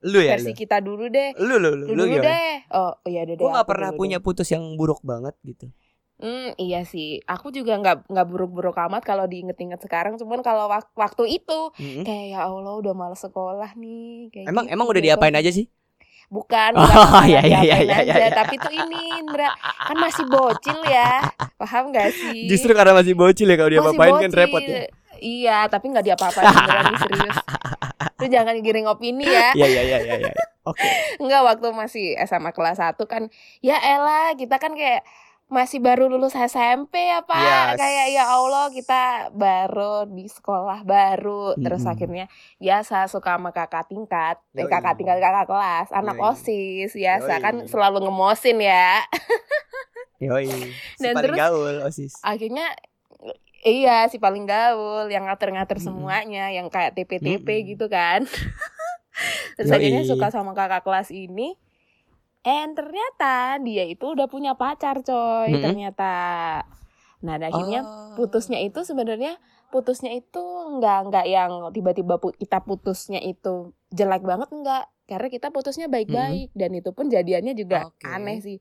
Lu 0.00 0.18
ya, 0.18 0.34
versi 0.34 0.52
lu. 0.52 0.56
kita 0.56 0.78
dulu 0.78 1.08
deh. 1.08 1.34
Lu 1.36 1.56
lu 1.56 1.74
lu, 1.74 1.84
Lu, 1.84 1.92
lu 1.92 1.92
dulu 1.98 2.02
gimana? 2.14 2.24
deh. 2.24 2.54
Oh 2.70 2.92
iya 3.04 3.22
deh. 3.22 3.34
Gue 3.34 3.50
nggak 3.50 3.66
pernah 3.66 3.90
punya 3.92 4.18
putus 4.18 4.46
yang 4.46 4.64
buruk 4.74 5.02
banget 5.02 5.34
gitu. 5.42 5.68
Hmm, 6.18 6.50
iya 6.58 6.82
sih. 6.82 7.22
Aku 7.24 7.54
juga 7.54 7.78
nggak 7.78 8.10
nggak 8.10 8.26
buruk-buruk 8.26 8.74
amat 8.90 9.06
kalau 9.06 9.30
diinget-inget 9.30 9.78
sekarang. 9.78 10.18
Cuman 10.18 10.42
kalau 10.42 10.66
wak- 10.66 10.90
waktu 10.98 11.38
itu 11.38 11.70
Mm-mm. 11.78 12.02
kayak 12.02 12.26
ya 12.34 12.40
Allah 12.42 12.74
udah 12.74 12.90
males 12.90 13.22
sekolah 13.22 13.70
nih. 13.78 14.26
Kayak 14.34 14.50
Emang 14.50 14.66
gitu, 14.66 14.74
emang 14.74 14.86
udah 14.90 14.98
gitu. 14.98 15.08
diapain 15.14 15.36
aja 15.38 15.50
sih? 15.54 15.66
Bukan, 16.28 16.74
Oh, 16.76 16.84
bukan 16.84 17.24
iya, 17.24 17.40
iya, 17.46 17.60
iya, 17.62 17.76
iya, 17.86 17.96
aja. 18.02 18.14
iya. 18.18 18.28
Tapi 18.34 18.58
tuh 18.58 18.68
ini 18.68 19.22
Indra 19.22 19.54
kan 19.62 19.96
masih 19.96 20.26
bocil 20.26 20.78
ya. 20.84 21.22
Paham 21.54 21.94
gak 21.94 22.10
sih? 22.12 22.50
Justru 22.50 22.74
karena 22.74 22.98
masih 22.98 23.14
bocil 23.14 23.46
ya 23.46 23.56
kalau 23.56 23.70
dia 23.70 23.80
apain 23.80 24.14
kan 24.18 24.32
repot 24.34 24.60
ya. 24.60 24.90
Iya, 25.18 25.66
tapi 25.66 25.90
nggak 25.90 26.04
diapa-apain 26.06 26.46
beneran 26.46 26.94
serius. 26.98 27.36
Lu 28.22 28.26
jangan 28.34 28.54
giring 28.58 28.86
opini 28.86 29.26
ya. 29.26 29.50
Iya 29.54 29.66
iya 29.66 29.82
iya 29.82 29.98
iya. 30.02 30.14
iya. 30.26 30.32
Oke. 30.62 30.84
Enggak 31.18 31.42
waktu 31.48 31.66
masih 31.72 32.06
SMA 32.22 32.52
kelas 32.52 32.78
1 32.78 33.08
kan 33.08 33.26
ya 33.58 33.80
elah 33.80 34.36
kita 34.36 34.60
kan 34.60 34.76
kayak 34.76 35.02
masih 35.48 35.80
baru 35.80 36.06
lulus 36.06 36.36
SMP 36.36 36.92
ya 37.02 37.24
Pak 37.24 37.40
Yes. 37.40 37.76
Kayak 37.76 38.06
ya 38.10 38.24
Allah 38.28 38.68
kita 38.68 39.02
baru 39.32 40.04
di 40.04 40.24
sekolah 40.24 40.84
baru 40.84 41.56
Terus 41.56 41.82
Mm-mm. 41.82 41.92
akhirnya 41.92 42.24
biasa 42.58 43.08
suka 43.08 43.34
sama 43.34 43.48
kakak 43.48 43.88
tingkat 43.88 44.36
eh, 44.52 44.62
Yoi. 44.62 44.68
Kakak 44.68 44.94
tingkat 44.94 45.16
kakak 45.16 45.46
kelas 45.46 45.88
Anak 45.90 46.16
Yoi. 46.16 46.28
OSIS 46.28 46.92
biasa 46.92 47.32
Yoi. 47.32 47.42
kan 47.42 47.54
selalu 47.64 48.04
ngemosin 48.04 48.60
ya 48.60 49.00
Yoi. 50.18 50.52
Si 50.98 51.00
Dan 51.00 51.16
paling 51.16 51.32
terus- 51.32 51.40
gaul 51.40 51.74
OSIS. 51.82 52.12
Akhirnya 52.20 52.68
Iya 53.58 54.06
si 54.06 54.16
paling 54.16 54.44
gaul 54.44 55.08
Yang 55.08 55.24
ngatur-ngatur 55.26 55.78
Mm-mm. 55.78 55.88
semuanya 55.90 56.46
Yang 56.48 56.68
kayak 56.70 56.92
TP-TP 56.92 57.42
Mm-mm. 57.48 57.68
gitu 57.72 57.86
kan 57.88 58.22
Terus 59.56 59.66
Yoi. 59.66 59.76
akhirnya 59.80 60.04
suka 60.04 60.28
sama 60.28 60.52
kakak 60.52 60.84
kelas 60.84 61.08
ini 61.08 61.56
And 62.48 62.72
ternyata 62.72 63.34
dia 63.60 63.84
itu 63.84 64.08
udah 64.08 64.24
punya 64.24 64.56
pacar 64.56 65.04
coy 65.04 65.52
Mm-mm. 65.52 65.60
Ternyata 65.62 66.12
Nah 67.18 67.34
dan 67.36 67.52
akhirnya 67.52 67.80
Oh. 67.82 68.16
putusnya 68.16 68.56
itu 68.58 68.80
sebenarnya 68.80 69.36
Putusnya 69.68 70.08
itu 70.10 70.40
nggak 70.72 71.12
nggak 71.12 71.26
yang 71.28 71.52
tiba-tiba 71.70 72.16
pu- 72.16 72.32
kita 72.32 72.64
putusnya 72.64 73.20
itu 73.20 73.76
jelek 73.90 74.24
banget 74.24 74.48
enggak 74.48 74.88
Karena 75.04 75.28
kita 75.28 75.48
putusnya 75.48 75.86
baik-baik 75.86 76.48
Dan 76.54 76.72
itu 76.72 76.88
pun 76.90 77.06
jadiannya 77.06 77.52
juga 77.52 77.84
Oke. 77.84 78.08
aneh 78.08 78.40
sih 78.40 78.58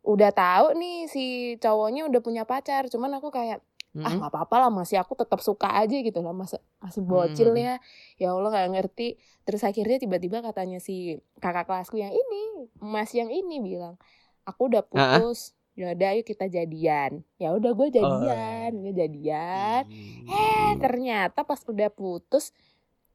Udah 0.00 0.32
tahu 0.32 0.72
nih 0.72 1.04
si 1.04 1.24
cowoknya 1.58 2.08
udah 2.08 2.20
punya 2.20 2.42
pacar 2.42 2.88
Cuman 2.88 3.12
aku 3.12 3.28
kayak 3.28 3.60
ah 3.96 4.04
Mm-mm. 4.04 4.18
nggak 4.18 4.28
apa-apa 4.28 4.56
lah 4.58 4.70
masih 4.70 4.96
aku 4.96 5.14
tetap 5.14 5.40
suka 5.40 5.72
aja 5.72 5.96
gitu 5.96 6.18
lah 6.18 6.30
masih 6.30 6.56
masih 6.76 7.00
bocil 7.02 7.48
Hmm. 7.48 7.58
ya 7.58 7.74
ya 8.16 8.28
Allah 8.30 8.50
nggak 8.50 8.70
ngerti 8.74 9.08
terus 9.42 9.62
akhirnya 9.62 9.96
tiba-tiba 9.98 10.38
katanya 10.40 10.76
si 10.76 10.94
kakak 11.36 11.64
kelasku 11.64 11.96
yang 11.96 12.10
ini 12.10 12.42
mas 12.76 13.10
yang 13.10 13.28
ini 13.28 13.56
bilang 13.58 13.96
aku 14.42 14.68
udah 14.68 14.84
Ah, 14.88 15.00
ah. 15.16 15.18
putus 15.18 15.52
ya 15.72 15.90
udah 15.90 16.08
ayo 16.10 16.22
kita 16.22 16.46
jadian 16.46 17.20
ya 17.34 17.50
udah 17.50 17.70
gue 17.70 17.88
jadian 17.90 18.70
gue 18.74 18.92
jadian 18.94 19.82
eh 20.26 20.72
ternyata 20.76 21.40
pas 21.40 21.60
udah 21.62 21.88
putus 21.88 22.52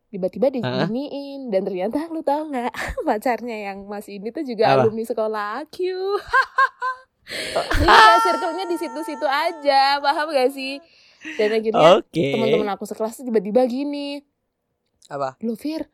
tiba-tiba 0.07 0.47
Ah. 0.47 0.53
diginiin 0.85 1.47
dan 1.47 1.61
ternyata 1.61 2.05
lu 2.07 2.21
tau 2.21 2.45
nggak 2.45 2.69
pacarnya 3.07 3.57
yang 3.65 3.85
mas 3.85 4.05
ini 4.05 4.29
tuh 4.29 4.41
juga 4.41 4.65
Apa? 4.67 4.83
alumni 4.83 5.03
sekolah 5.03 5.45
aku 5.61 5.93
Kayak 7.53 8.17
circle-nya 8.21 8.65
di 8.65 8.77
situ-situ 8.77 9.25
aja, 9.25 9.97
paham 9.97 10.27
gak 10.29 10.51
sih? 10.51 10.77
Dan 11.35 11.53
akhirnya 11.53 11.89
Oke. 11.97 12.33
teman-teman 12.33 12.69
aku 12.71 12.83
sekelas 12.83 13.19
tiba-tiba 13.19 13.63
gini, 13.65 14.25
Apa? 15.05 15.37
"Loh 15.39 15.53
Fir, 15.53 15.85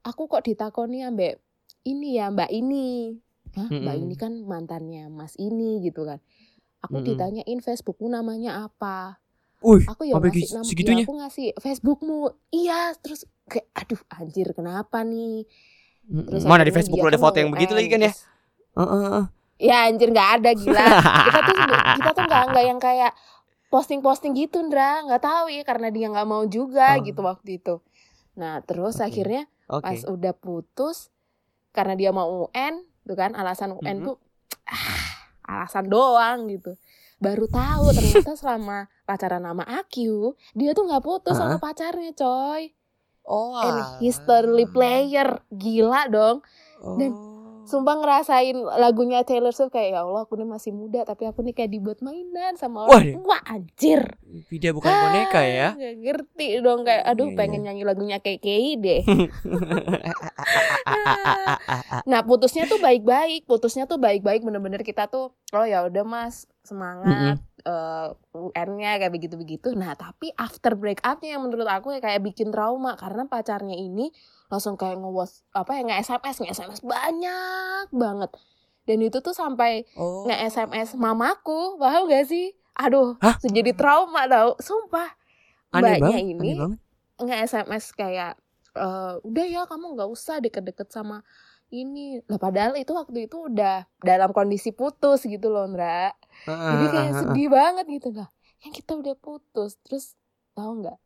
aku 0.00 0.26
kok 0.26 0.42
ditakoni 0.42 1.00
ambek 1.00 1.38
ini 1.82 2.16
ya 2.16 2.28
Mbak 2.28 2.50
ini." 2.50 3.14
Hah, 3.52 3.66
Mbak 3.66 3.82
Mm-mm. 3.92 4.04
ini 4.04 4.14
kan 4.14 4.32
mantannya 4.40 5.06
Mas 5.06 5.34
ini 5.34 5.82
gitu 5.82 6.02
kan. 6.02 6.22
Aku 6.80 6.98
Mm-mm. 6.98 7.06
ditanyain 7.08 7.58
Facebookmu 7.58 8.06
namanya 8.06 8.64
apa? 8.64 9.18
Wih, 9.60 9.84
Aku 9.84 10.02
ya 10.02 10.16
ngasih 10.16 10.46
nama, 10.50 10.64
segitunya? 10.64 11.02
ya 11.02 11.04
aku 11.04 11.14
ngasih 11.18 11.46
Facebookmu. 11.54 12.18
Iya, 12.48 12.80
terus 12.96 13.22
kayak 13.44 13.68
aduh 13.74 14.00
anjir 14.08 14.48
kenapa 14.50 15.02
nih? 15.02 15.44
Terus 16.06 16.42
mana 16.42 16.62
di 16.62 16.70
Facebook 16.70 16.96
lu 16.96 17.06
ada 17.06 17.18
foto 17.18 17.36
yang 17.36 17.50
begitu 17.50 17.70
lagi 17.70 17.86
kan 17.86 18.00
ya? 18.00 18.08
terus- 18.08 18.24
Heeh, 18.72 19.00
heeh. 19.04 19.24
Ya 19.60 19.84
anjir 19.84 20.08
nggak 20.08 20.30
ada 20.40 20.50
gila. 20.52 20.80
kita 21.28 21.38
tuh 21.42 21.54
kita 21.94 22.10
tuh 22.10 22.24
nggak 22.24 22.42
nggak 22.48 22.64
yang 22.64 22.80
kayak 22.80 23.12
posting-posting 23.68 24.34
gitu 24.34 24.58
Ndra 24.60 25.04
nggak 25.04 25.20
tahu 25.20 25.46
ya 25.46 25.62
karena 25.62 25.88
dia 25.88 26.08
nggak 26.08 26.26
mau 26.26 26.42
juga 26.44 26.96
Oh. 26.96 27.04
gitu 27.04 27.20
waktu 27.20 27.50
itu 27.54 27.78
nah 28.32 28.58
terus 28.60 28.96
Oke. 28.96 29.06
akhirnya 29.06 29.46
Oke. 29.68 29.84
pas 29.84 30.00
udah 30.02 30.32
putus 30.32 31.12
karena 31.70 31.94
dia 31.94 32.10
mau 32.10 32.48
UN 32.48 32.74
tuh 33.04 33.14
kan 33.14 33.30
alasan 33.32 33.74
UN 33.74 34.00
Mhm. 34.00 34.06
ku 34.06 34.12
ah, 34.64 35.06
alasan 35.46 35.86
doang 35.86 36.48
gitu 36.48 36.74
baru 37.16 37.46
tahu 37.46 37.92
ternyata 37.92 38.32
selama 38.40 38.78
pacaran 39.04 39.44
sama 39.44 39.62
Aku 39.78 40.34
dia 40.50 40.72
tuh 40.72 40.88
nggak 40.88 41.04
putus 41.04 41.36
sama 41.36 41.60
pacarnya 41.60 42.10
coy 42.12 42.74
Oh. 43.22 43.54
and 43.60 43.78
history 44.00 44.66
player 44.66 45.38
gila 45.48 46.08
dong 46.08 46.42
dan 46.96 47.10
Oh. 47.12 47.29
Sumpah 47.68 47.96
ngerasain 48.00 48.56
lagunya 48.56 49.20
Taylor 49.24 49.52
Swift 49.52 49.74
kayak 49.74 49.96
ya 49.96 50.00
Allah 50.06 50.24
aku 50.24 50.36
nih 50.36 50.48
masih 50.48 50.72
muda 50.72 51.04
tapi 51.04 51.28
aku 51.28 51.44
nih 51.44 51.54
kayak 51.56 51.70
dibuat 51.72 51.98
mainan 52.00 52.56
sama 52.56 52.86
Wah, 52.86 53.00
orang 53.00 53.20
tua 53.20 53.38
anjir. 53.44 54.02
Dia 54.48 54.72
bukan 54.72 54.90
boneka 54.90 55.42
ya. 55.44 55.68
Ah, 55.72 55.78
Gak 55.78 55.96
ngerti 56.00 56.46
dong 56.62 56.82
kayak 56.86 57.04
aduh 57.04 57.28
Iya, 57.30 57.36
pengen 57.36 57.60
iya. 57.62 57.66
nyanyi 57.70 57.82
lagunya 57.84 58.18
kayak 58.22 58.40
Kei 58.42 58.76
deh. 58.80 59.02
nah 62.10 62.20
putusnya 62.24 62.64
tuh 62.66 62.80
baik-baik, 62.80 63.46
putusnya 63.46 63.84
tuh 63.84 64.00
baik-baik 64.00 64.42
bener-bener 64.42 64.82
kita 64.82 65.06
tuh 65.10 65.34
oh 65.52 65.66
ya 65.66 65.84
udah 65.86 66.04
mas 66.06 66.46
semangat 66.62 67.40
eh, 67.64 68.08
UN-nya 68.36 69.00
kayak 69.00 69.12
begitu-begitu. 69.12 69.72
Nah 69.76 69.96
tapi 69.96 70.32
after 70.36 70.76
break 70.76 71.00
up-nya 71.04 71.36
yang 71.36 71.42
menurut 71.44 71.68
aku 71.68 71.96
ya 71.96 72.00
kayak 72.00 72.24
bikin 72.24 72.52
trauma 72.52 72.96
karena 72.96 73.26
pacarnya 73.26 73.76
ini 73.76 74.12
langsung 74.50 74.74
kayak 74.74 74.98
nge 74.98 75.10
apa 75.54 75.70
ya 75.72 75.82
nge 75.86 75.96
SMS 76.04 76.36
nge 76.42 76.50
SMS 76.52 76.80
banyak 76.82 77.86
banget. 77.94 78.30
Dan 78.84 78.98
itu 79.00 79.22
tuh 79.22 79.30
sampai 79.30 79.86
Oh. 79.94 80.26
nge 80.26 80.36
SMS 80.50 80.98
mamaku 80.98 81.78
paham 81.78 82.10
gak 82.10 82.26
sih? 82.26 82.52
Aduh 82.74 83.14
Hah? 83.22 83.38
jadi 83.46 83.70
trauma 83.72 84.26
tau 84.26 84.58
sumpah. 84.58 85.14
Aneh 85.70 86.02
mbaknya 86.02 86.18
banget, 86.18 86.34
ini 86.34 86.50
nge 87.22 87.36
SMS 87.46 87.94
kayak 87.94 88.34
eh, 88.70 89.14
udah 89.22 89.44
ya 89.46 89.62
kamu 89.66 89.94
nggak 89.94 90.10
usah 90.10 90.42
deket-deket 90.42 90.90
sama 90.90 91.22
ini. 91.70 92.18
Lah 92.26 92.38
padahal 92.38 92.74
itu 92.74 92.90
waktu 92.90 93.30
itu 93.30 93.46
udah 93.46 93.86
dalam 94.02 94.34
kondisi 94.34 94.74
putus 94.74 95.22
gitu 95.22 95.46
loh 95.46 95.70
Ndra. 95.70 96.10
Jadi 96.46 96.84
kayak 96.90 97.12
sedih 97.14 97.46
banget 97.46 97.86
gitu 97.86 98.10
lah. 98.10 98.26
Yang 98.66 98.82
kita 98.82 98.92
udah 98.98 99.14
putus 99.14 99.78
terus 99.86 100.18
tahu 100.52 100.82
nggak 100.82 100.98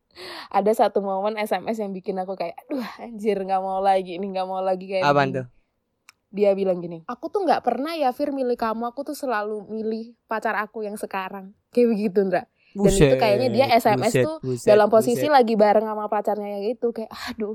ada 0.51 0.73
satu 0.75 1.03
momen 1.03 1.37
SMS 1.37 1.83
yang 1.83 1.93
bikin 1.95 2.19
aku 2.21 2.35
kayak 2.39 2.55
aduh 2.67 2.85
anjir 3.03 3.37
nggak 3.39 3.63
mau 3.63 3.83
lagi 3.83 4.17
ini 4.19 4.27
nggak 4.31 4.47
mau 4.47 4.63
lagi 4.63 4.87
kayak 4.87 5.05
Apaan 5.05 5.31
tuh? 5.35 5.47
dia 6.35 6.51
bilang 6.59 6.83
gini 6.83 7.07
aku 7.07 7.31
tuh 7.31 7.47
nggak 7.47 7.63
pernah 7.63 7.95
ya 7.95 8.11
Fir 8.11 8.35
milih 8.35 8.59
kamu. 8.59 8.91
Aku 8.91 9.07
tuh 9.07 9.15
selalu 9.15 9.71
milih 9.71 10.19
pacar 10.27 10.59
aku 10.59 10.83
yang 10.83 10.99
sekarang. 10.99 11.55
Kayak 11.71 11.95
begitu 11.95 12.19
Ndra. 12.27 12.43
Dan 12.75 12.91
itu 12.91 13.15
kayaknya 13.23 13.49
dia 13.55 13.67
SMS 13.71 14.11
tuh 14.19 14.43
dalam 14.67 14.91
posisi 14.91 15.31
lagi 15.31 15.55
bareng 15.55 15.87
sama 15.87 16.11
pacarnya 16.11 16.59
yang 16.59 16.75
itu. 16.75 16.91
Kayak 16.91 17.15
aduh 17.31 17.55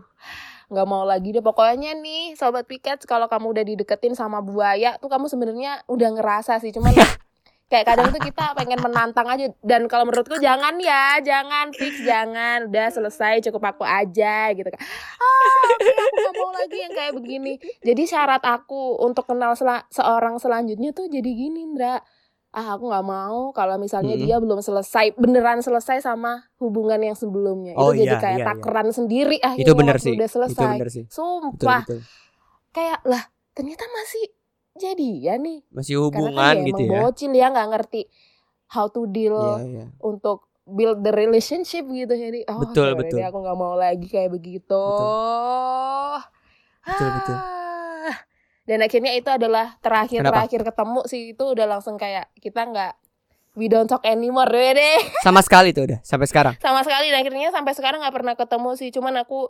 nggak 0.71 0.87
mau 0.87 1.03
lagi 1.03 1.35
deh. 1.35 1.43
Pokoknya 1.43 1.91
nih 1.99 2.39
sobat 2.39 2.63
piket 2.71 3.03
kalau 3.03 3.27
kamu 3.27 3.51
udah 3.51 3.63
dideketin 3.67 4.15
sama 4.15 4.39
buaya 4.39 4.95
tuh 5.03 5.11
kamu 5.11 5.27
sebenarnya 5.27 5.83
udah 5.91 6.09
ngerasa 6.15 6.63
sih. 6.63 6.71
Cuman 6.71 6.95
kayak 7.69 7.85
kadang 7.85 8.09
tuh 8.09 8.17
kita 8.19 8.51
pengen 8.53 8.81
menantang 8.81 9.29
aja 9.29 9.45
dan 9.61 9.85
kalau 9.85 10.03
menurutku 10.03 10.35
jangan 10.37 10.73
ya 10.81 11.21
jangan 11.21 11.69
fix 11.69 12.01
jangan 12.01 12.65
udah 12.65 12.87
selesai 12.89 13.45
cukup 13.45 13.61
aku 13.69 13.85
aja 13.85 14.49
gitu 14.51 14.65
kan 14.65 14.81
ah 15.15 15.61
aku 16.01 16.17
gak 16.19 16.35
mau 16.35 16.49
lagi 16.51 16.77
yang 16.79 16.91
kayak 16.91 17.13
begini 17.13 17.53
jadi 17.79 18.03
syarat 18.03 18.41
aku 18.41 18.97
untuk 18.99 19.23
kenal 19.23 19.53
sela- 19.53 19.85
seorang 19.89 20.37
selanjutnya 20.37 20.89
tuh 20.91 21.05
jadi 21.07 21.29
gini 21.29 21.69
Ndra 21.69 22.01
ah 22.49 22.73
aku 22.73 22.89
nggak 22.89 23.05
mau 23.05 23.53
kalau 23.53 23.77
misalnya 23.77 24.17
Mm-mm. 24.17 24.25
dia 24.25 24.41
belum 24.41 24.57
selesai 24.57 25.13
beneran 25.13 25.61
selesai 25.61 26.01
sama 26.01 26.49
hubungan 26.57 26.97
yang 26.97 27.13
sebelumnya 27.13 27.77
Oh, 27.77 27.93
itu 27.93 28.01
jadi 28.01 28.17
iya, 28.17 28.17
kayak 28.17 28.33
iya, 28.33 28.41
iya. 28.41 28.49
takeran 28.49 28.89
sendiri 28.89 29.37
akhirnya 29.37 29.69
Itu 29.69 29.73
bener 29.77 29.97
sih. 30.01 30.17
udah 30.17 30.25
Itu 30.25 30.33
selesai 30.33 30.73
bener 30.73 30.89
sih. 30.89 31.03
Betul, 31.05 31.13
sumpah 31.13 31.81
betul. 31.85 31.99
kayak 32.73 32.99
lah 33.05 33.23
ternyata 33.53 33.85
masih 33.93 34.25
jadi 34.73 35.09
ya 35.23 35.35
nih 35.35 35.65
Masih 35.69 35.95
karena 35.95 36.05
hubungan 36.05 36.35
kan 36.53 36.55
gitu 36.63 36.81
emang 36.81 36.91
ya. 36.91 36.99
bocil 37.03 37.31
ya 37.31 37.47
nggak 37.47 37.69
ngerti 37.69 38.01
how 38.67 38.85
to 38.85 39.05
deal 39.05 39.33
Iya, 39.33 39.65
iya. 39.65 39.85
untuk 39.99 40.45
build 40.63 40.99
the 40.99 41.09
relationship 41.11 41.81
gitu 41.83 42.11
jadi 42.11 42.45
oh 42.47 42.61
Betul, 42.61 42.93
betul. 42.93 43.17
aku 43.19 43.37
nggak 43.39 43.57
mau 43.57 43.73
lagi 43.73 44.05
kayak 44.05 44.29
begitu 44.29 44.83
Betul, 46.81 47.09
betul. 47.11 47.35
Ah. 47.35 48.15
dan 48.63 48.79
akhirnya 48.79 49.11
itu 49.13 49.27
adalah 49.27 49.77
terakhir 49.79 50.21
Kenapa? 50.21 50.45
terakhir 50.45 50.61
ketemu 50.63 50.99
sih 51.05 51.21
itu 51.31 51.43
udah 51.43 51.65
langsung 51.67 51.95
kayak 51.95 52.29
kita 52.35 52.61
nggak 52.63 52.93
we 53.55 53.65
don't 53.65 53.85
talk 53.85 54.01
anymore 54.03 54.47
deh 54.47 54.71
deh 54.71 54.97
Sama 55.25 55.41
sekali 55.41 55.69
tuh 55.69 55.85
udah 55.85 55.99
sampai 56.01 56.25
sekarang. 56.25 56.53
sama 56.57 56.81
sekali 56.81 57.09
dan 57.09 57.19
akhirnya 57.19 57.49
sampai 57.49 57.73
sekarang 57.73 57.99
nggak 57.99 58.15
pernah 58.15 58.35
ketemu 58.35 58.69
sih 58.75 58.89
cuman 58.89 59.13
aku 59.19 59.49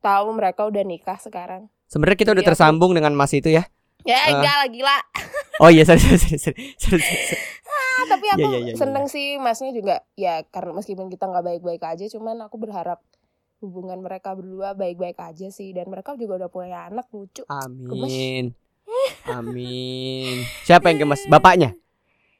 tahu 0.00 0.26
mereka 0.30 0.64
udah 0.64 0.82
nikah 0.82 1.18
sekarang 1.18 1.66
Sebenarnya 1.84 2.14
kita 2.16 2.30
udah 2.30 2.38
Jadi 2.38 2.46
aku- 2.46 2.50
tersambung 2.54 2.92
dengan 2.94 3.10
Mas 3.12 3.34
itu 3.34 3.50
ya. 3.50 3.66
Ya 4.02 4.16
Ah. 4.18 4.26
enggak 4.32 4.54
lah 4.56 4.68
gila 4.68 4.98
Oh 5.60 5.68
iya, 5.68 5.84
sorry 5.84 6.00
sorry 6.00 6.16
sorry. 6.16 6.40
sorry, 6.40 6.56
sorry, 6.74 7.04
sorry. 7.04 7.42
Ah, 7.66 8.02
tapi 8.08 8.26
aku 8.28 8.40
Iya, 8.40 8.48
iya, 8.50 8.58
iya, 8.66 8.74
seneng 8.74 9.04
sih 9.06 9.36
masnya 9.36 9.70
juga 9.70 10.00
ya 10.14 10.40
karena 10.46 10.72
meskipun 10.72 11.06
kita 11.06 11.24
nggak 11.24 11.44
baik-baik 11.44 11.82
aja 11.82 12.04
cuman 12.08 12.40
aku 12.40 12.56
berharap 12.56 13.04
hubungan 13.58 14.00
mereka 14.00 14.32
berdua 14.32 14.72
baik-baik 14.72 15.16
aja 15.16 15.48
sih 15.48 15.70
dan 15.70 15.86
mereka 15.86 16.16
juga 16.16 16.38
udah 16.38 16.48
punya 16.48 16.86
anak 16.86 17.06
lucu 17.10 17.44
Amin. 17.46 18.56
Amin. 19.26 20.42
Siapa 20.62 20.88
yang 20.88 21.04
gemes? 21.04 21.22
Bapaknya? 21.26 21.76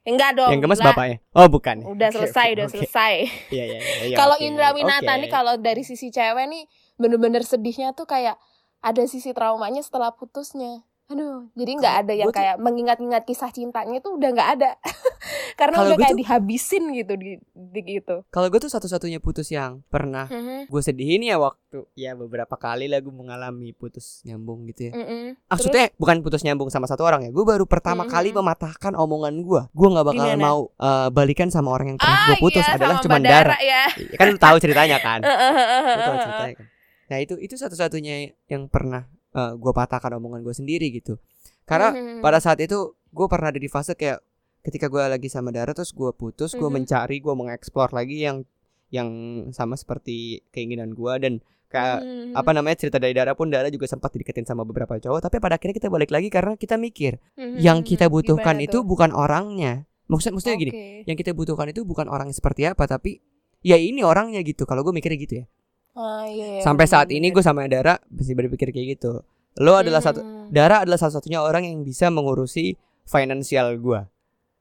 enggak 0.01 0.33
dong 0.33 0.49
yang 0.49 0.65
gemes 0.65 0.81
gila. 0.81 0.89
bapaknya? 0.91 1.17
Oh, 1.31 1.45
bukan. 1.47 1.77
udah 1.87 2.09
selesai 2.09 2.47
oke, 2.47 2.57
udah 2.57 2.67
oke. 2.67 2.75
selesai 2.75 3.15
Iya, 3.53 3.65
iya, 3.69 3.79
iya, 3.79 4.05
iya. 4.07 4.17
kalau 4.17 4.41
Indra 4.41 4.73
Winata 4.73 5.05
oke. 5.07 5.21
nih 5.21 5.31
kalau 5.31 5.55
dari 5.55 5.85
sisi 5.85 6.09
cewek 6.09 6.49
nih 6.49 6.65
bener-bener 6.97 7.45
sedihnya 7.45 7.93
tuh 7.93 8.09
kayak 8.09 8.41
ada 8.81 9.03
sisi 9.05 9.31
traumanya 9.31 9.85
setelah 9.85 10.09
putusnya 10.11 10.89
aduh 11.11 11.51
jadi 11.53 11.71
nggak 11.75 11.95
ada 11.99 12.13
yang 12.13 12.27
gua 12.27 12.33
tuh- 12.33 12.39
kayak 12.39 12.57
mengingat-ingat 12.57 13.23
kisah 13.25 13.51
cintanya 13.51 13.99
tuh 13.99 14.15
udah 14.15 14.31
nggak 14.31 14.51
ada 14.55 14.71
karena 15.61 15.77
udah 15.83 15.97
kayak 15.97 16.15
tuh- 16.15 16.21
dihabisin 16.21 16.85
gitu 16.95 17.13
di, 17.15 17.31
di 17.53 17.81
gitu 17.83 18.23
Kalau 18.29 18.47
gue 18.47 18.57
tuh 18.57 18.69
satu-satunya 18.69 19.19
putus 19.19 19.51
yang 19.51 19.83
pernah 19.87 20.25
Mhm, 20.25 20.67
gue 20.67 20.81
sedihin 20.81 21.21
ya 21.23 21.37
waktu 21.37 21.59
ya 21.95 22.15
beberapa 22.15 22.55
kali 22.55 22.87
lah 22.87 22.99
gue 22.99 23.11
mengalami 23.11 23.71
putus 23.73 24.23
nyambung 24.23 24.65
gitu 24.67 24.89
ya. 24.89 24.93
mhm. 24.93 25.37
Maksudnya 25.47 25.91
bukan 25.95 26.17
putus 26.21 26.41
nyambung 26.41 26.67
sama 26.69 26.87
satu 26.87 27.03
orang 27.03 27.23
ya. 27.23 27.31
Gue 27.31 27.43
baru 27.43 27.63
pertama 27.65 28.03
Mhm. 28.03 28.11
kali 28.11 28.31
mematahkan 28.31 28.93
omongan 28.93 29.35
gue. 29.41 29.63
Gue 29.69 29.89
nggak 29.89 30.07
bakal 30.07 30.27
Gimana? 30.29 30.41
mau 30.41 30.61
eh, 30.73 31.09
balikan 31.11 31.49
sama 31.49 31.71
orang 31.71 31.91
yang 31.91 31.99
pernah 31.99 32.17
ah 32.17 32.27
gue 32.29 32.37
putus 32.39 32.63
iya, 32.63 32.75
adalah 32.75 32.97
cuma 33.01 33.19
darah. 33.19 33.59
ya 33.59 33.85
Iya, 33.93 34.17
kan 34.17 34.27
lu 34.29 34.39
tahu 34.39 34.57
ceritanya 34.59 34.99
kan. 34.99 35.21
Lu 35.91 36.01
tahu 36.01 36.17
ceritanya 36.21 36.55
kan. 36.57 36.67
Nah 37.07 37.19
itu 37.19 37.35
itu 37.37 37.55
satu-satunya 37.55 38.15
yang 38.47 38.67
pernah 38.67 39.05
gue 39.33 39.73
patahkan 39.73 40.19
omongan 40.19 40.43
gue 40.43 40.55
sendiri 40.55 40.91
gitu. 40.91 41.19
Karena 41.65 41.95
Mhm. 41.95 42.19
pada 42.21 42.39
saat 42.39 42.59
itu 42.59 42.95
gue 43.11 43.27
pernah 43.27 43.55
ada 43.55 43.59
di 43.59 43.71
fase 43.71 43.95
kayak 43.95 44.19
ketika 44.61 44.87
gue 44.87 45.01
lagi 45.01 45.29
sama 45.31 45.51
Dara 45.51 45.73
terus 45.73 45.91
gue 45.91 46.11
putus, 46.13 46.53
gue 46.53 46.67
Mhm. 46.67 46.75
mencari, 46.83 47.17
gue 47.19 47.35
mengeksplor 47.35 47.95
lagi 47.95 48.27
yang 48.27 48.43
yang 48.91 49.07
sama 49.55 49.79
seperti 49.79 50.43
keinginan 50.51 50.91
gue 50.91 51.15
dan 51.23 51.33
kayak 51.71 52.03
Mhm. 52.03 52.35
apa 52.35 52.51
namanya 52.51 52.77
cerita 52.83 52.99
dari 52.99 53.15
Dara 53.15 53.39
pun 53.39 53.47
Dara 53.47 53.71
juga 53.71 53.87
sempat 53.87 54.11
dideketin 54.11 54.43
sama 54.43 54.67
beberapa 54.67 54.99
cowok 54.99 55.23
tapi 55.23 55.39
pada 55.39 55.55
akhirnya 55.55 55.79
kita 55.79 55.87
balik 55.87 56.11
lagi 56.11 56.27
karena 56.27 56.59
kita 56.59 56.75
mikir 56.75 57.23
Mhm. 57.39 57.63
yang 57.63 57.79
kita 57.87 58.11
butuhkan 58.11 58.59
Gimana 58.59 58.67
itu 58.67 58.83
tuh? 58.83 58.83
bukan 58.83 59.15
orangnya 59.15 59.87
maksudnya 60.11 60.35
maksudnya 60.35 60.57
okay. 60.59 60.63
gini 60.67 60.73
yang 61.07 61.15
kita 61.15 61.31
butuhkan 61.31 61.71
itu 61.71 61.87
bukan 61.87 62.11
orang 62.11 62.35
seperti 62.35 62.67
apa 62.67 62.91
tapi 62.91 63.23
ya 63.63 63.79
ini 63.79 64.03
orangnya 64.03 64.43
gitu 64.43 64.67
kalau 64.67 64.83
gue 64.83 64.91
mikirnya 64.91 65.19
gitu 65.23 65.35
ya 65.39 65.47
oh, 65.97 66.23
iya, 66.27 66.47
iya, 66.59 66.63
sampai 66.63 66.87
saat 66.87 67.09
ini 67.11 67.31
gue 67.31 67.43
sama 67.43 67.67
Dara 67.67 67.97
masih 68.11 68.35
berpikir 68.37 68.71
kayak 68.75 68.99
gitu 68.99 69.23
lo 69.59 69.73
adalah 69.75 69.99
hmm. 70.03 70.09
satu 70.11 70.21
Dara 70.51 70.87
adalah 70.87 70.99
salah 70.99 71.19
satunya 71.19 71.43
orang 71.43 71.67
yang 71.67 71.83
bisa 71.83 72.11
mengurusi 72.11 72.79
finansial 73.07 73.75
gue 73.79 74.01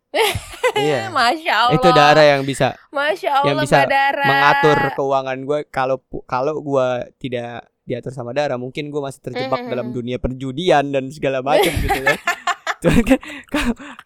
Iya. 0.78 1.10
Masya 1.10 1.54
Allah. 1.66 1.76
Itu 1.82 1.90
Dara 1.92 2.24
yang 2.24 2.42
bisa. 2.46 2.78
Masya 2.94 3.42
Allah. 3.42 3.48
Yang 3.52 3.58
bisa 3.68 3.80
Dara. 3.90 4.26
mengatur 4.26 4.78
keuangan 4.96 5.38
gue. 5.42 5.60
Kalau 5.74 5.98
kalau 6.30 6.62
gue 6.62 6.88
tidak 7.18 7.68
diatur 7.84 8.14
sama 8.14 8.32
Dara, 8.38 8.56
mungkin 8.56 8.94
gue 8.94 9.02
masih 9.02 9.22
terjebak 9.22 9.66
mm-hmm. 9.66 9.74
dalam 9.74 9.88
dunia 9.90 10.18
perjudian 10.22 10.94
dan 10.94 11.10
segala 11.10 11.42
macam 11.42 11.74
gitu 11.74 12.00
kan. 12.06 12.18
Cuman 12.86 13.02
kan 13.04 13.20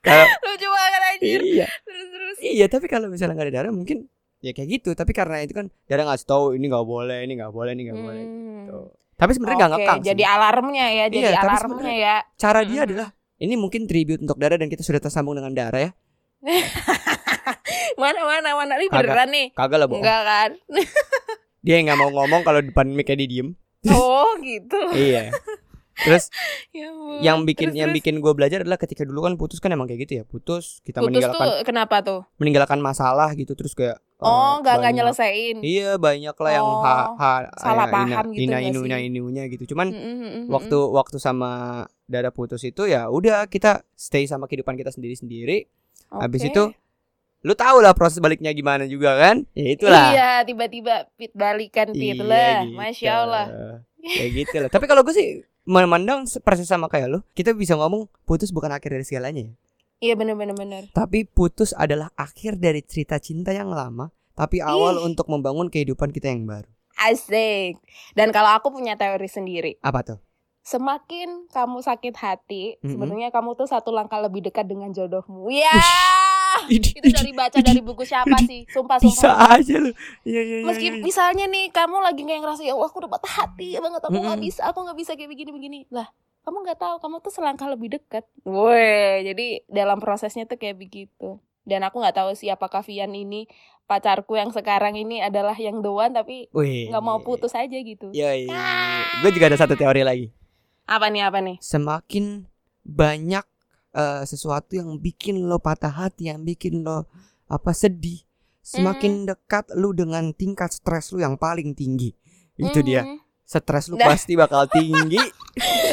kalau 0.01 0.25
lucu 0.49 0.65
banget 0.65 1.01
anjir. 1.13 1.39
Iya. 1.45 1.67
Terus, 1.85 2.07
terus. 2.09 2.37
Iya, 2.41 2.65
tapi 2.71 2.85
kalau 2.89 3.07
misalnya 3.11 3.37
nggak 3.37 3.47
ada 3.51 3.55
Dara 3.61 3.69
mungkin 3.69 4.09
ya 4.43 4.51
kayak 4.51 4.69
gitu. 4.69 4.91
Tapi 4.91 5.11
karena 5.15 5.39
itu 5.39 5.55
kan 5.55 5.71
Dara 5.87 6.03
ngasih 6.03 6.27
tahu 6.27 6.43
ini 6.59 6.67
nggak 6.67 6.83
boleh, 6.85 7.23
ini 7.23 7.39
nggak 7.39 7.53
boleh, 7.55 7.71
ini 7.71 7.81
nggak 7.87 7.97
hmm. 7.97 8.05
boleh 8.05 8.23
gitu. 8.27 8.79
Tapi 9.15 9.31
sebenarnya 9.31 9.57
nggak 9.57 9.71
okay, 9.71 9.79
ngekang. 9.87 9.99
Jadi 10.03 10.23
sih. 10.23 10.33
alarmnya 10.35 10.87
ya, 10.91 11.05
jadi 11.07 11.27
iya, 11.31 11.39
alarmnya 11.39 11.93
ya. 11.95 12.15
Cara 12.35 12.59
dia 12.67 12.79
hmm. 12.83 12.87
adalah 12.91 13.07
ini 13.39 13.55
mungkin 13.55 13.87
tribute 13.87 14.19
untuk 14.19 14.35
Dara 14.35 14.59
dan 14.59 14.67
kita 14.67 14.83
sudah 14.83 14.99
tersambung 14.99 15.39
dengan 15.39 15.55
Dara 15.55 15.79
ya. 15.79 15.91
mana 18.01 18.19
mana 18.27 18.49
mana 18.59 18.73
ini 18.75 18.91
beneran 18.91 19.29
nih? 19.31 19.47
Kagak 19.55 19.77
lah, 19.79 19.87
Enggak 19.87 20.21
kan? 20.27 20.51
dia 21.63 21.79
nggak 21.79 21.95
mau 21.95 22.11
ngomong 22.11 22.43
kalau 22.43 22.59
depan 22.59 22.91
mic-nya 22.91 23.23
dia 23.23 23.29
diem. 23.31 23.49
Oh, 23.87 24.35
gitu. 24.43 24.79
iya. 24.91 25.31
Terus 25.93 26.33
ya, 26.75 26.89
yang 27.21 27.45
bikin 27.45 27.71
terus, 27.71 27.79
yang 27.79 27.89
terus. 27.93 27.97
bikin 28.01 28.15
gue 28.17 28.33
belajar 28.33 28.65
adalah 28.65 28.81
ketika 28.81 29.05
dulu 29.05 29.29
kan 29.29 29.33
putus 29.37 29.61
kan 29.61 29.69
emang 29.69 29.85
kayak 29.85 30.09
gitu 30.09 30.13
ya. 30.21 30.23
Putus 30.25 30.81
kita 30.81 30.99
putus 30.99 31.21
meninggalkan 31.21 31.45
tuh 31.45 31.53
kenapa 31.61 31.95
tuh? 32.01 32.21
Meninggalkan 32.41 32.79
masalah 32.81 33.29
gitu 33.37 33.53
terus 33.53 33.77
kayak 33.77 34.01
oh 34.23 34.59
nggak 34.63 34.75
nggak 34.81 34.93
nyelesain. 34.97 35.55
Iya 35.61 36.01
banyak 36.01 36.35
lah 36.35 36.51
oh, 36.51 36.55
yang 36.57 36.69
ha, 36.81 36.95
ha 37.13 37.31
salah 37.59 37.87
ya, 37.87 37.93
paham 37.93 38.07
ina, 38.09 38.31
gitu 38.33 38.41
ina 38.41 38.57
inu 38.63 38.79
ina 38.89 38.97
inunya 38.97 39.43
gitu. 39.51 39.75
Cuman 39.75 39.93
mm 39.93 40.01
-hmm, 40.01 40.43
waktu 40.49 40.77
waktu 40.77 41.17
sama 41.21 41.85
dada 42.09 42.33
putus 42.33 42.65
itu 42.65 42.89
ya 42.89 43.07
udah 43.07 43.45
kita 43.47 43.85
stay 43.93 44.25
sama 44.25 44.49
kehidupan 44.49 44.75
kita 44.75 44.91
sendiri 44.91 45.15
sendiri 45.15 45.57
okay. 46.11 46.21
habis 46.25 46.43
itu 46.45 46.63
lu 47.43 47.53
tau 47.59 47.83
lah 47.83 47.91
proses 47.91 48.23
baliknya 48.23 48.55
gimana 48.55 48.87
juga 48.87 49.19
kan? 49.19 49.43
Ya 49.51 49.67
itulah. 49.75 50.07
Iya 50.15 50.31
tiba-tiba 50.47 51.11
pit 51.19 51.35
balikan 51.35 51.91
pit 51.91 52.15
iya, 52.15 52.23
lah. 52.23 52.55
gitu. 52.63 52.75
masya 52.79 53.11
allah 53.19 53.45
kayak 54.03 54.31
gitu 54.35 54.55
lah 54.59 54.69
tapi 54.69 54.85
kalau 54.85 55.01
gue 55.07 55.15
sih 55.15 55.43
memandang 55.63 56.27
persis 56.43 56.67
sama 56.67 56.91
kayak 56.91 57.07
lo, 57.07 57.19
kita 57.35 57.55
bisa 57.55 57.79
ngomong 57.79 58.11
putus 58.27 58.51
bukan 58.51 58.71
akhir 58.75 58.99
dari 58.99 59.05
segalanya 59.07 59.41
ya. 59.47 59.53
Iya 60.03 60.13
benar 60.19 60.35
benar 60.35 60.55
benar. 60.59 60.83
Tapi 60.91 61.23
putus 61.23 61.71
adalah 61.71 62.11
akhir 62.19 62.59
dari 62.59 62.83
cerita 62.83 63.15
cinta 63.23 63.55
yang 63.55 63.71
lama, 63.71 64.11
tapi 64.35 64.59
awal 64.59 64.99
Ih. 64.99 65.07
untuk 65.07 65.31
membangun 65.31 65.71
kehidupan 65.71 66.11
kita 66.11 66.27
yang 66.27 66.43
baru. 66.43 66.67
Asik. 66.99 67.79
Dan 68.11 68.35
kalau 68.35 68.51
aku 68.51 68.75
punya 68.75 68.99
teori 68.99 69.31
sendiri. 69.31 69.71
Apa 69.79 70.03
tuh? 70.03 70.19
Semakin 70.63 71.47
kamu 71.51 71.79
sakit 71.83 72.15
hati, 72.19 72.63
mm 72.75 72.79
-hmm. 72.79 72.91
sebenarnya 72.91 73.29
kamu 73.31 73.55
tuh 73.55 73.67
satu 73.67 73.95
langkah 73.95 74.19
lebih 74.19 74.43
dekat 74.43 74.67
dengan 74.67 74.91
jodohmu. 74.91 75.47
Ya. 75.51 75.71
Yeah! 75.71 76.22
itu 76.75 77.09
dari 77.09 77.31
baca 77.35 77.57
dari 77.59 77.81
buku 77.81 78.03
siapa 78.03 78.37
sih 78.45 78.67
sumpah 78.69 78.97
sumpah 78.99 79.11
bisa 79.11 79.29
aja 79.53 79.75
lu 79.79 79.91
ya, 80.23 80.41
ya, 80.41 80.57
ya, 80.61 80.65
meski 80.67 80.87
ya, 80.89 80.93
ya. 80.97 81.03
misalnya 81.03 81.45
nih 81.49 81.71
kamu 81.71 81.97
lagi 81.99 82.21
kayak 82.23 82.41
ngerasa 82.43 82.61
ya 82.63 82.73
wah 82.73 82.87
aku 82.87 83.03
udah 83.03 83.11
patah 83.11 83.33
hati 83.43 83.77
banget 83.77 84.01
aku 84.01 84.17
nggak 84.17 84.39
mm 84.39 84.45
bisa 84.45 84.61
aku 84.67 84.79
nggak 84.83 84.97
bisa 84.99 85.11
kayak 85.15 85.29
begini 85.31 85.51
begini 85.55 85.79
lah 85.91 86.07
kamu 86.43 86.57
nggak 86.67 86.79
tahu 86.79 86.95
kamu 86.99 87.15
tuh 87.23 87.31
selangkah 87.31 87.67
lebih 87.71 87.95
dekat 87.95 88.27
woi 88.43 89.23
jadi 89.23 89.63
dalam 89.71 90.03
prosesnya 90.03 90.43
tuh 90.43 90.59
kayak 90.59 90.75
begitu 90.79 91.39
dan 91.63 91.87
aku 91.87 92.03
nggak 92.03 92.15
tahu 92.19 92.35
sih 92.35 92.51
apakah 92.51 92.83
Vian 92.83 93.15
ini 93.15 93.47
pacarku 93.87 94.39
yang 94.39 94.51
sekarang 94.51 94.95
ini 94.95 95.19
adalah 95.19 95.55
yang 95.55 95.83
one 95.83 96.11
tapi 96.15 96.47
nggak 96.51 97.03
mau 97.03 97.19
putus 97.23 97.55
aja 97.55 97.75
gitu. 97.75 98.11
Iya, 98.11 98.31
iya. 98.47 98.51
Ah. 98.51 99.03
Gue 99.23 99.31
juga 99.35 99.51
ada 99.51 99.59
satu 99.59 99.75
teori 99.75 100.03
lagi. 100.03 100.27
Apa 100.87 101.07
nih 101.07 101.23
apa 101.23 101.39
nih? 101.39 101.59
Semakin 101.63 102.47
banyak 102.83 103.45
uh, 103.93 104.21
sesuatu 104.25 104.75
yang 104.75 104.97
bikin 104.99 105.45
lo 105.45 105.61
patah 105.61 105.93
hati, 105.93 106.29
yang 106.33 106.41
bikin 106.43 106.81
lo 106.81 107.07
apa 107.47 107.71
sedih, 107.71 108.25
semakin 108.65 109.23
mm. 109.23 109.25
dekat 109.29 109.65
lu 109.77 109.93
dengan 109.93 110.33
tingkat 110.33 110.73
stres 110.73 111.13
lu 111.13 111.21
yang 111.21 111.37
paling 111.37 111.77
tinggi. 111.77 112.11
Itu 112.57 112.81
mm. 112.81 112.85
dia. 112.85 113.03
Stres 113.43 113.91
lu 113.91 113.95
nah. 113.99 114.09
pasti 114.09 114.33
bakal 114.33 114.65
tinggi. 114.71 115.21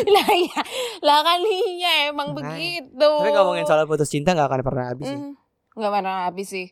lah 0.09 0.29
ya, 0.49 0.61
lah 1.05 1.19
kan 1.21 1.41
iya 1.45 2.09
emang 2.09 2.33
nah, 2.33 2.37
begitu. 2.41 3.11
Tapi 3.21 3.31
ngomongin 3.37 3.65
soal 3.69 3.85
putus 3.85 4.09
cinta 4.09 4.33
nggak 4.33 4.49
akan 4.49 4.61
pernah 4.65 4.85
habis. 4.91 5.09
Mm. 5.13 5.37
Gak 5.77 5.93
pernah 5.93 6.27
habis 6.27 6.49
sih. 6.51 6.67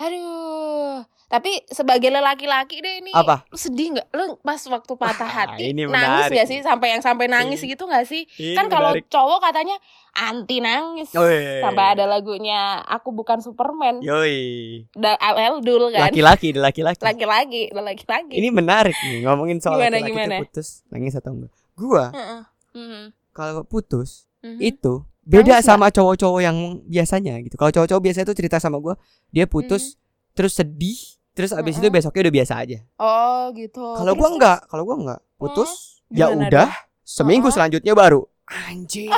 Aduh, 0.00 1.04
tapi 1.28 1.60
sebagai 1.68 2.08
lelaki-laki 2.08 2.80
deh 2.80 3.04
ini 3.04 3.12
Apa? 3.12 3.44
sedih 3.52 3.92
nggak? 3.92 4.08
Lu 4.16 4.40
pas 4.40 4.56
waktu 4.64 4.92
patah 4.96 5.28
hati 5.28 5.76
ini 5.76 5.84
nangis 5.84 6.32
gak 6.32 6.48
sih 6.48 6.58
sampai 6.64 6.96
yang 6.96 7.04
sampai 7.04 7.28
nangis 7.28 7.60
ini, 7.60 7.76
gitu 7.76 7.84
nggak 7.84 8.08
sih? 8.08 8.24
Ini 8.40 8.56
kan 8.56 8.72
kalau 8.72 8.96
cowok 8.96 9.44
katanya 9.44 9.76
anti 10.16 10.64
nangis. 10.64 11.12
Iya, 11.12 11.68
Sampai 11.68 11.84
ada 11.92 12.08
lagunya 12.08 12.80
aku 12.88 13.12
bukan 13.12 13.44
Superman. 13.44 14.00
Yoi. 14.00 14.88
Da 14.96 15.20
Al 15.20 15.60
dulu 15.60 15.92
kan. 15.92 16.08
Laki-laki, 16.08 16.56
laki-laki. 16.56 17.04
Laki-laki, 17.04 17.62
laki-laki. 17.70 18.34
Ini 18.40 18.48
menarik 18.48 18.96
nih 19.04 19.28
ngomongin 19.28 19.60
soal 19.60 19.84
laki-laki 19.84 20.48
putus 20.48 20.82
nangis 20.88 21.12
atau 21.12 21.36
enggak. 21.36 21.52
Gua 21.76 22.08
uh 22.08 22.16
-uh. 22.16 22.42
Mm 22.72 22.86
-hmm. 22.88 23.04
kalau 23.36 23.68
putus 23.68 24.26
mm 24.40 24.56
-hmm. 24.56 24.60
itu 24.64 24.94
beda 25.30 25.62
nangis 25.62 25.66
sama 25.70 25.86
cowok-cowok 25.94 26.40
yang 26.42 26.56
biasanya 26.90 27.38
gitu. 27.46 27.54
Kalau 27.54 27.70
cowok-cowok 27.70 28.02
biasa 28.02 28.18
itu 28.26 28.34
cerita 28.34 28.58
sama 28.58 28.82
gua, 28.82 28.98
dia 29.30 29.46
putus 29.46 29.82
mm 29.82 29.94
-hmm. 29.94 30.34
terus 30.34 30.52
sedih 30.58 30.98
Terus 31.40 31.54
abis 31.54 31.78
uh 31.78 31.80
-uh. 31.80 31.86
itu 31.86 31.94
besoknya 31.94 32.20
udah 32.26 32.34
biasa 32.34 32.52
aja. 32.58 32.78
Oh 32.98 33.54
gitu. 33.54 33.84
Kalau 33.96 34.12
gua 34.18 34.28
enggak, 34.28 34.58
kalau 34.66 34.82
gua 34.82 34.96
enggak 34.98 35.20
putus, 35.38 36.02
hmm? 36.10 36.18
ya 36.18 36.26
udah. 36.28 36.68
Seminggu 37.06 37.46
uh 37.46 37.50
-huh. 37.50 37.54
selanjutnya 37.56 37.92
baru 37.94 38.22
anjing 38.68 39.10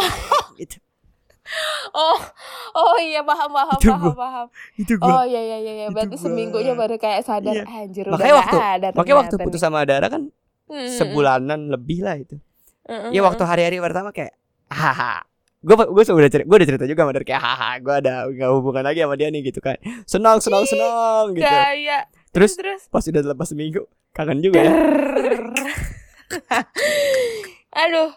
gitu. 0.61 0.79
Oh, 1.93 2.21
oh 2.79 2.97
iya 3.03 3.21
paham 3.27 3.51
paham 3.51 3.75
itu 3.75 3.91
paham 3.91 4.05
gua. 4.07 4.15
paham. 4.15 4.47
Itu 4.79 4.93
gua. 5.03 5.11
Oh 5.11 5.25
iya 5.27 5.41
iya 5.41 5.59
iya, 5.59 5.87
berarti 5.91 6.17
gua. 6.17 6.25
seminggunya 6.25 6.73
baru 6.79 6.97
kayak 6.97 7.27
sadar 7.27 7.59
iya. 7.59 7.65
anjir 7.67 8.07
makanya 8.07 8.33
udah 8.39 8.41
waktu, 8.47 8.57
ada. 8.61 8.89
Makanya 8.95 9.17
waktu 9.19 9.35
putus 9.43 9.61
sama 9.61 9.83
Dara 9.83 10.07
kan 10.07 10.23
hmm. 10.71 10.95
sebulanan 10.95 11.69
lebih 11.69 12.07
lah 12.07 12.17
itu. 12.17 12.39
-uh. 12.87 13.11
Ya 13.11 13.21
waktu 13.27 13.43
hari-hari 13.43 13.83
pertama 13.83 14.15
kayak 14.15 14.39
haha 14.71 15.27
gue 15.63 15.75
gue 15.79 16.03
udah 16.03 16.31
cerita 16.31 16.43
gue 16.43 16.57
udah 16.59 16.69
cerita 16.75 16.85
juga 16.91 17.07
sama 17.07 17.13
dari 17.15 17.27
kayak 17.27 17.39
haha 17.39 17.71
gue 17.79 17.95
ada 18.03 18.27
nggak 18.27 18.51
hubungan 18.51 18.83
lagi 18.83 18.99
sama 19.07 19.15
dia 19.15 19.31
nih 19.31 19.43
gitu 19.47 19.63
kan. 19.63 19.79
Senang 20.11 20.43
senang 20.43 20.67
senang 20.67 21.39
gitu. 21.39 21.47
Gaya. 21.47 22.11
terus, 22.35 22.59
terus. 22.59 22.83
pas 22.91 23.07
udah 23.07 23.23
lepas 23.31 23.47
seminggu 23.47 23.87
kangen 24.11 24.43
juga 24.43 24.59
ya. 24.67 24.75
Aduh. 27.87 28.11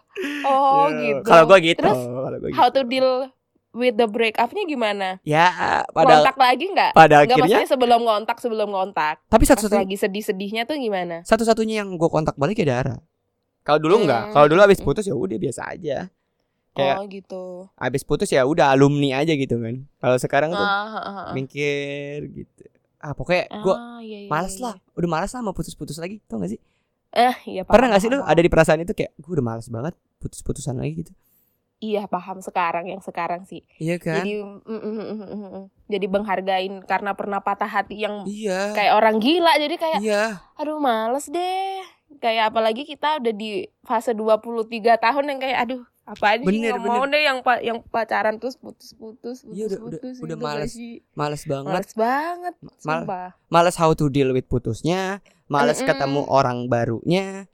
Oh 0.49 0.89
ya, 0.89 0.99
gitu. 0.99 1.21
Kalau 1.29 1.43
gue 1.53 1.60
gitu. 1.69 1.86
Terus 1.86 2.01
gua 2.10 2.29
gitu. 2.34 2.58
how 2.58 2.67
to 2.73 2.81
deal 2.81 3.29
with 3.75 3.93
the 3.99 4.08
break 4.10 4.41
upnya 4.41 4.65
gimana? 4.65 5.21
Ya 5.21 5.86
pada 5.93 6.25
kontak 6.25 6.38
lagi 6.41 6.65
nggak? 6.71 6.91
pada 6.97 7.27
nggak 7.27 7.38
akhirnya 7.45 7.67
sebelum 7.69 8.01
kontak 8.08 8.38
sebelum 8.39 8.69
kontak 8.71 9.19
tapi 9.27 9.43
satu 9.43 9.67
satu 9.67 9.84
lagi 9.84 9.99
sedih 9.99 10.23
sedihnya 10.23 10.65
tuh 10.65 10.79
gimana? 10.79 11.21
Satu 11.27 11.45
satunya 11.45 11.84
yang 11.84 11.93
gue 11.93 12.10
kontak 12.10 12.34
balik 12.39 12.58
ya 12.63 12.81
Dara. 12.81 12.97
Kalau 13.62 13.77
dulu 13.77 14.01
hmm. 14.01 14.03
enggak 14.08 14.23
kalau 14.34 14.47
dulu 14.49 14.62
abis 14.65 14.79
putus 14.81 15.05
ya 15.05 15.13
udah 15.13 15.38
biasa 15.38 15.62
aja 15.75 16.10
kayak 16.75 16.95
oh 16.99 17.07
gitu 17.07 17.43
abis 17.79 18.03
putus 18.03 18.29
ya 18.29 18.43
udah 18.43 18.75
alumni 18.75 19.23
aja 19.23 19.31
gitu 19.33 19.55
kan 19.57 19.88
kalau 20.03 20.17
sekarang 20.19 20.51
tuh 20.51 20.59
ah, 20.59 20.99
ah, 20.99 21.07
ah. 21.07 21.27
mikir 21.31 22.27
gitu 22.29 22.63
ah 22.99 23.15
pokoknya 23.15 23.47
gue 23.49 23.75
ah, 23.75 23.99
iya, 24.03 24.17
iya, 24.25 24.29
malas 24.29 24.59
iya. 24.59 24.63
lah 24.69 24.75
udah 24.99 25.09
malas 25.09 25.31
lah 25.31 25.41
mau 25.41 25.55
putus-putus 25.55 25.95
lagi 26.01 26.19
tau 26.27 26.41
gak 26.43 26.57
sih 26.57 26.61
eh 27.15 27.35
iya 27.47 27.61
paham, 27.63 27.79
pernah 27.79 27.88
gak 27.95 28.01
sih 28.03 28.09
lu 28.11 28.19
ada 28.19 28.41
di 28.43 28.49
perasaan 28.51 28.83
itu 28.83 28.91
kayak 28.91 29.15
gue 29.15 29.31
udah 29.31 29.45
malas 29.45 29.71
banget 29.71 29.95
putus-putusan 30.19 30.75
lagi 30.75 31.05
gitu 31.05 31.13
Iya 31.83 32.07
paham 32.07 32.39
sekarang 32.39 32.88
yang 32.88 33.03
sekarang 33.03 33.43
sih. 33.43 33.59
Iya 33.83 33.99
kan. 33.99 34.23
Jadi 34.23 34.39
mm, 34.39 34.63
mm, 34.63 35.27
mm, 35.27 35.63
jadi 35.91 36.05
menghargain 36.07 36.73
karena 36.88 37.11
pernah 37.13 37.43
patah 37.43 37.67
hati 37.67 37.99
yang 37.99 38.23
iya. 38.23 38.71
kayak 38.71 38.95
orang 38.95 39.19
gila 39.19 39.53
jadi 39.59 39.75
kayak 39.75 39.99
iya. 39.99 40.39
aduh 40.55 40.79
males 40.79 41.27
deh. 41.27 41.83
Kayak 42.23 42.55
apalagi 42.55 42.88
kita 42.88 43.19
udah 43.19 43.33
di 43.35 43.67
fase 43.83 44.15
23 44.15 44.71
tahun 44.95 45.25
yang 45.35 45.39
kayak 45.43 45.57
aduh 45.67 45.83
apa 46.05 46.37
aja 46.37 46.45
bener, 46.45 46.77
bener. 46.77 46.85
mau 46.85 47.03
deh 47.09 47.21
yang 47.25 47.41
pa 47.41 47.57
yang 47.65 47.81
pacaran 47.81 48.37
terus 48.37 48.61
putus-putus 48.61 49.41
iya, 49.49 49.65
udah, 49.65 49.79
putus 49.81 50.21
udah, 50.21 50.37
udah 50.37 50.37
males 50.37 50.73
males 51.17 51.43
banget. 51.49 51.73
Males 51.73 51.93
banget 51.97 52.53
Mal 52.85 53.01
males 53.49 53.75
how 53.81 53.89
to 53.97 54.05
deal 54.13 54.29
with 54.29 54.45
putusnya 54.45 55.25
males 55.49 55.81
mm 55.81 55.89
-mm. 55.89 55.89
ketemu 55.89 56.21
orang 56.29 56.69
barunya 56.69 57.49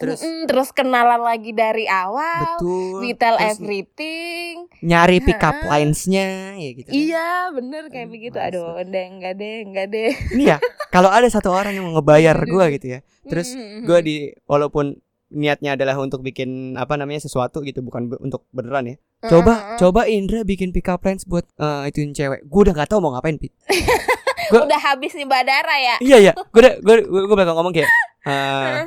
terus 0.00 0.24
mm 0.24 0.32
-mm, 0.32 0.42
terus 0.48 0.68
kenalan 0.72 1.20
lagi 1.20 1.52
dari 1.52 1.84
awal 1.84 2.56
betul 2.56 3.04
terus 3.04 3.60
everything. 3.60 4.64
nyari 4.80 5.20
pick 5.20 5.44
up 5.44 5.60
linesnya 5.60 6.56
ya 6.56 6.70
gitu 6.72 6.88
kan. 6.88 6.96
iya 6.96 7.28
bener 7.52 7.92
kayak 7.92 8.08
hmm, 8.08 8.14
begitu. 8.16 8.36
aduh 8.40 8.80
udah 8.80 9.04
enggak 9.12 9.34
deh 9.36 9.56
enggak 9.60 9.86
deh. 9.92 10.12
Ini 10.40 10.56
ya 10.56 10.58
kalau 10.88 11.12
ada 11.12 11.28
satu 11.28 11.52
orang 11.52 11.76
yang 11.76 11.84
mau 11.84 12.00
ngebayar 12.00 12.32
gue 12.56 12.64
gitu 12.80 12.86
ya 12.96 13.00
terus 13.28 13.52
gue 13.84 13.98
di 14.00 14.16
walaupun 14.48 14.96
niatnya 15.30 15.78
adalah 15.78 15.96
untuk 16.02 16.20
bikin 16.26 16.74
apa 16.74 16.98
namanya 16.98 17.22
sesuatu 17.22 17.62
gitu 17.62 17.80
bukan 17.80 18.10
be 18.10 18.16
untuk 18.18 18.44
beneran 18.50 18.94
ya. 18.94 18.96
Coba 19.26 19.78
coba 19.78 20.10
Indra 20.10 20.42
bikin 20.42 20.74
pick 20.74 20.90
up 20.90 21.06
lines 21.06 21.22
buat 21.24 21.46
uh, 21.56 21.86
ituin 21.86 22.10
cewek. 22.10 22.44
Gue 22.50 22.60
udah 22.66 22.74
gak 22.74 22.90
tahu 22.90 23.00
mau 23.00 23.14
ngapain 23.14 23.38
pit. 23.38 23.54
Gua, 24.50 24.66
udah 24.66 24.80
habis 24.82 25.14
nih 25.14 25.30
badara 25.30 25.76
ya? 25.78 25.96
Iya 26.02 26.16
iya. 26.18 26.32
Gue 26.50 26.60
udah 26.66 26.74
gue 26.82 26.94
gue 27.06 27.36
bakal 27.38 27.54
ngomong 27.54 27.70
kayak 27.70 27.90
uh, 28.26 28.82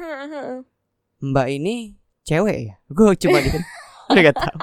mbak 1.32 1.48
ini 1.48 1.96
cewek 2.28 2.58
ya? 2.68 2.76
Gue 2.92 3.16
cuma 3.16 3.40
gitu 3.40 3.58
udah 4.12 4.22
gak 4.28 4.36
tahu. 4.36 4.58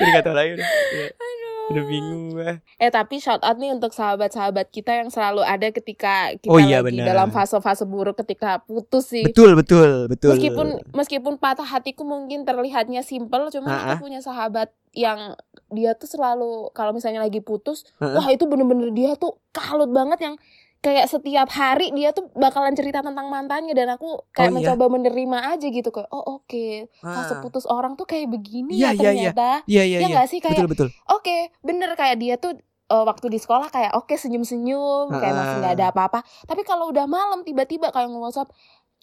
Udah 0.00 0.10
gak 0.16 0.24
tahu 0.24 0.34
lagi 0.34 0.50
udah, 0.56 0.64
udah. 0.66 1.08
Udah 1.70 1.84
bingung 1.86 2.34
gue. 2.34 2.50
Eh 2.82 2.90
tapi 2.90 3.22
shout 3.22 3.38
out 3.46 3.56
nih 3.56 3.70
untuk 3.70 3.94
sahabat-sahabat 3.94 4.74
kita 4.74 4.90
yang 5.00 5.08
selalu 5.08 5.46
ada 5.46 5.70
ketika 5.70 6.34
kita 6.34 6.50
oh, 6.50 6.58
iya, 6.58 6.82
lagi 6.82 6.98
bener. 6.98 7.06
dalam 7.06 7.30
fase-fase 7.30 7.86
buruk 7.86 8.18
ketika 8.18 8.58
putus 8.66 9.14
sih. 9.14 9.22
Betul, 9.22 9.54
betul, 9.54 10.10
betul. 10.10 10.34
Meskipun 10.34 10.68
meskipun 10.90 11.34
patah 11.38 11.66
hatiku 11.66 12.02
mungkin 12.02 12.42
terlihatnya 12.42 13.06
simple, 13.06 13.54
cuma 13.54 13.94
aku 13.94 14.10
punya 14.10 14.18
sahabat 14.18 14.74
yang 14.90 15.38
dia 15.70 15.94
tuh 15.94 16.10
selalu 16.10 16.74
kalau 16.74 16.90
misalnya 16.90 17.22
lagi 17.22 17.38
putus, 17.38 17.86
wah 18.02 18.26
itu 18.26 18.42
bener-bener 18.50 18.90
dia 18.90 19.14
tuh 19.14 19.38
kalut 19.54 19.94
banget 19.94 20.18
yang 20.26 20.34
kayak 20.80 21.12
setiap 21.12 21.48
hari 21.52 21.92
dia 21.92 22.16
tuh 22.16 22.32
bakalan 22.32 22.72
cerita 22.72 23.04
tentang 23.04 23.28
mantannya 23.28 23.76
dan 23.76 23.92
aku 24.00 24.24
kayak 24.32 24.48
oh, 24.48 24.52
iya? 24.56 24.72
mencoba 24.72 24.84
menerima 24.96 25.38
aja 25.52 25.66
gitu 25.68 25.92
kayak 25.92 26.08
oh 26.08 26.40
oke 26.40 26.48
okay. 26.48 26.88
fase 27.04 27.36
ah. 27.36 27.40
putus 27.44 27.68
orang 27.68 28.00
tuh 28.00 28.08
kayak 28.08 28.32
begini 28.32 28.80
yeah, 28.80 28.96
ya 28.96 28.96
iya, 28.96 28.96
iya. 28.96 29.08
ternyata 29.36 29.50
iya 29.68 29.82
iya 29.84 29.98
iya 30.00 30.08
ya 30.08 30.08
nggak 30.08 30.28
sih 30.32 30.40
kayak 30.40 30.64
oke 30.64 30.88
okay, 31.20 31.52
bener 31.60 31.92
kayak 32.00 32.16
dia 32.16 32.40
tuh 32.40 32.56
uh, 32.88 33.04
waktu 33.04 33.28
di 33.28 33.36
sekolah 33.36 33.68
kayak 33.68 33.92
oke 33.92 34.08
okay, 34.08 34.16
senyum 34.16 34.40
senyum 34.40 35.12
kayak 35.12 35.36
masih 35.36 35.56
nggak 35.60 35.74
ada 35.76 35.86
apa-apa 35.92 36.24
tapi 36.48 36.64
kalau 36.64 36.88
udah 36.88 37.04
malam 37.04 37.44
tiba-tiba 37.44 37.92
kayak 37.92 38.08
nge-WhatsApp 38.08 38.48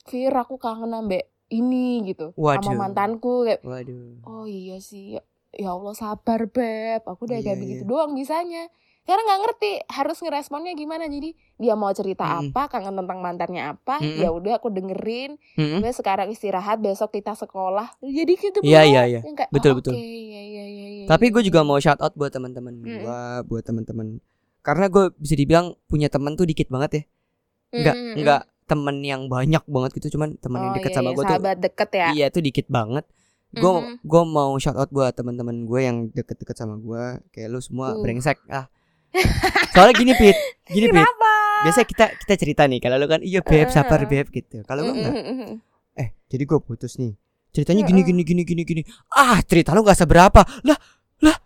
Fir 0.09 0.33
aku 0.33 0.57
kangen 0.57 0.97
ambek 0.97 1.29
ini 1.53 2.01
gitu 2.09 2.33
Waduh. 2.33 2.73
sama 2.73 2.89
mantanku 2.89 3.45
kayak 3.45 3.61
Waduh. 3.61 4.25
oh 4.25 4.49
iya 4.49 4.81
sih 4.81 5.21
ya 5.53 5.69
Allah 5.77 5.93
sabar 5.93 6.49
beb 6.49 7.05
aku 7.05 7.29
udah 7.29 7.37
yeah, 7.37 7.45
kayak 7.45 7.53
yeah. 7.53 7.63
begitu 7.63 7.83
doang 7.85 8.17
bisanya 8.17 8.65
karena 9.07 9.23
nggak 9.23 9.39
ngerti 9.47 9.71
harus 9.87 10.17
ngeresponnya 10.19 10.75
gimana 10.75 11.07
jadi 11.07 11.31
dia 11.55 11.73
mau 11.79 11.95
cerita 11.95 12.27
hmm. 12.27 12.51
apa 12.51 12.67
kangen 12.67 12.99
tentang 12.99 13.23
mantannya 13.23 13.63
apa 13.71 14.03
hmm. 14.03 14.19
ya 14.19 14.29
udah 14.35 14.59
aku 14.59 14.67
dengerin 14.67 15.39
hmm. 15.55 15.79
Gue 15.79 15.91
sekarang 15.95 16.27
istirahat 16.27 16.83
besok 16.83 17.15
kita 17.15 17.31
sekolah 17.31 17.95
jadi 18.03 18.33
gitu 18.35 18.59
iya 18.67 18.83
iya 18.83 19.07
iya 19.07 19.21
betul 19.47 19.71
oh, 19.71 19.75
betul 19.79 19.95
okay, 19.95 20.03
ya, 20.03 20.41
ya, 20.43 20.65
ya, 20.67 20.87
ya, 20.91 21.05
tapi 21.07 21.31
gue 21.31 21.39
juga 21.39 21.63
mau 21.63 21.79
shout 21.79 22.03
out 22.03 22.11
buat 22.19 22.35
teman-teman 22.35 22.83
hmm. 22.83 22.99
gue 23.07 23.21
buat 23.47 23.63
teman-teman 23.63 24.19
karena 24.59 24.91
gue 24.91 25.15
bisa 25.15 25.39
dibilang 25.39 25.79
punya 25.87 26.11
teman 26.11 26.35
tuh 26.35 26.43
dikit 26.43 26.67
banget 26.67 26.91
ya 26.91 27.03
nggak 27.79 27.95
hmm. 27.95 28.15
nggak 28.19 28.41
temen 28.67 28.99
yang 28.99 29.31
banyak 29.31 29.63
banget 29.63 29.91
gitu 30.03 30.19
cuman 30.19 30.35
temen 30.35 30.59
oh, 30.59 30.63
yang 30.67 30.73
deket 30.75 30.91
iya, 30.91 30.97
sama 30.99 31.09
gue 31.15 31.23
tuh 31.23 31.31
sahabat 31.31 31.57
deket 31.63 31.89
ya 31.95 32.07
iya 32.11 32.25
tuh 32.27 32.43
dikit 32.43 32.67
banget 32.67 33.07
gue 33.55 33.63
mm 33.63 33.79
-hmm. 33.79 33.95
gue 34.03 34.23
mau 34.27 34.51
shout 34.59 34.75
out 34.75 34.91
buat 34.91 35.15
teman-teman 35.15 35.63
gue 35.63 35.79
yang 35.79 35.97
deket-deket 36.11 36.51
sama 36.59 36.75
gue 36.75 37.23
kayak 37.31 37.47
lu 37.47 37.63
semua 37.63 37.95
uh. 37.95 38.03
brengsek 38.03 38.43
ah 38.51 38.67
Soalnya 39.73 39.93
gini 39.95 40.13
Pit, 40.15 40.37
gini 40.69 40.87
Pit. 40.91 41.05
Biasa 41.65 41.81
kita 41.87 42.05
kita 42.21 42.33
cerita 42.37 42.61
nih 42.69 42.79
kalau 42.83 43.01
lu 43.01 43.07
kan 43.09 43.21
iya 43.23 43.41
beb 43.41 43.69
sabar 43.73 44.05
beb 44.05 44.27
gitu. 44.29 44.61
Kalau 44.67 44.81
lu 44.85 44.93
enggak. 44.93 45.13
Eh, 45.97 46.13
jadi 46.29 46.43
gue 46.45 46.59
putus 46.61 47.01
nih. 47.01 47.17
Ceritanya 47.49 47.81
gini 47.87 48.01
gini 48.05 48.21
gini 48.21 48.43
gini 48.45 48.61
gini. 48.61 48.81
Ah, 49.09 49.41
cerita 49.41 49.73
lu 49.73 49.81
gak 49.81 49.97
seberapa. 49.97 50.45
Lah, 50.61 50.77
lah, 51.25 51.37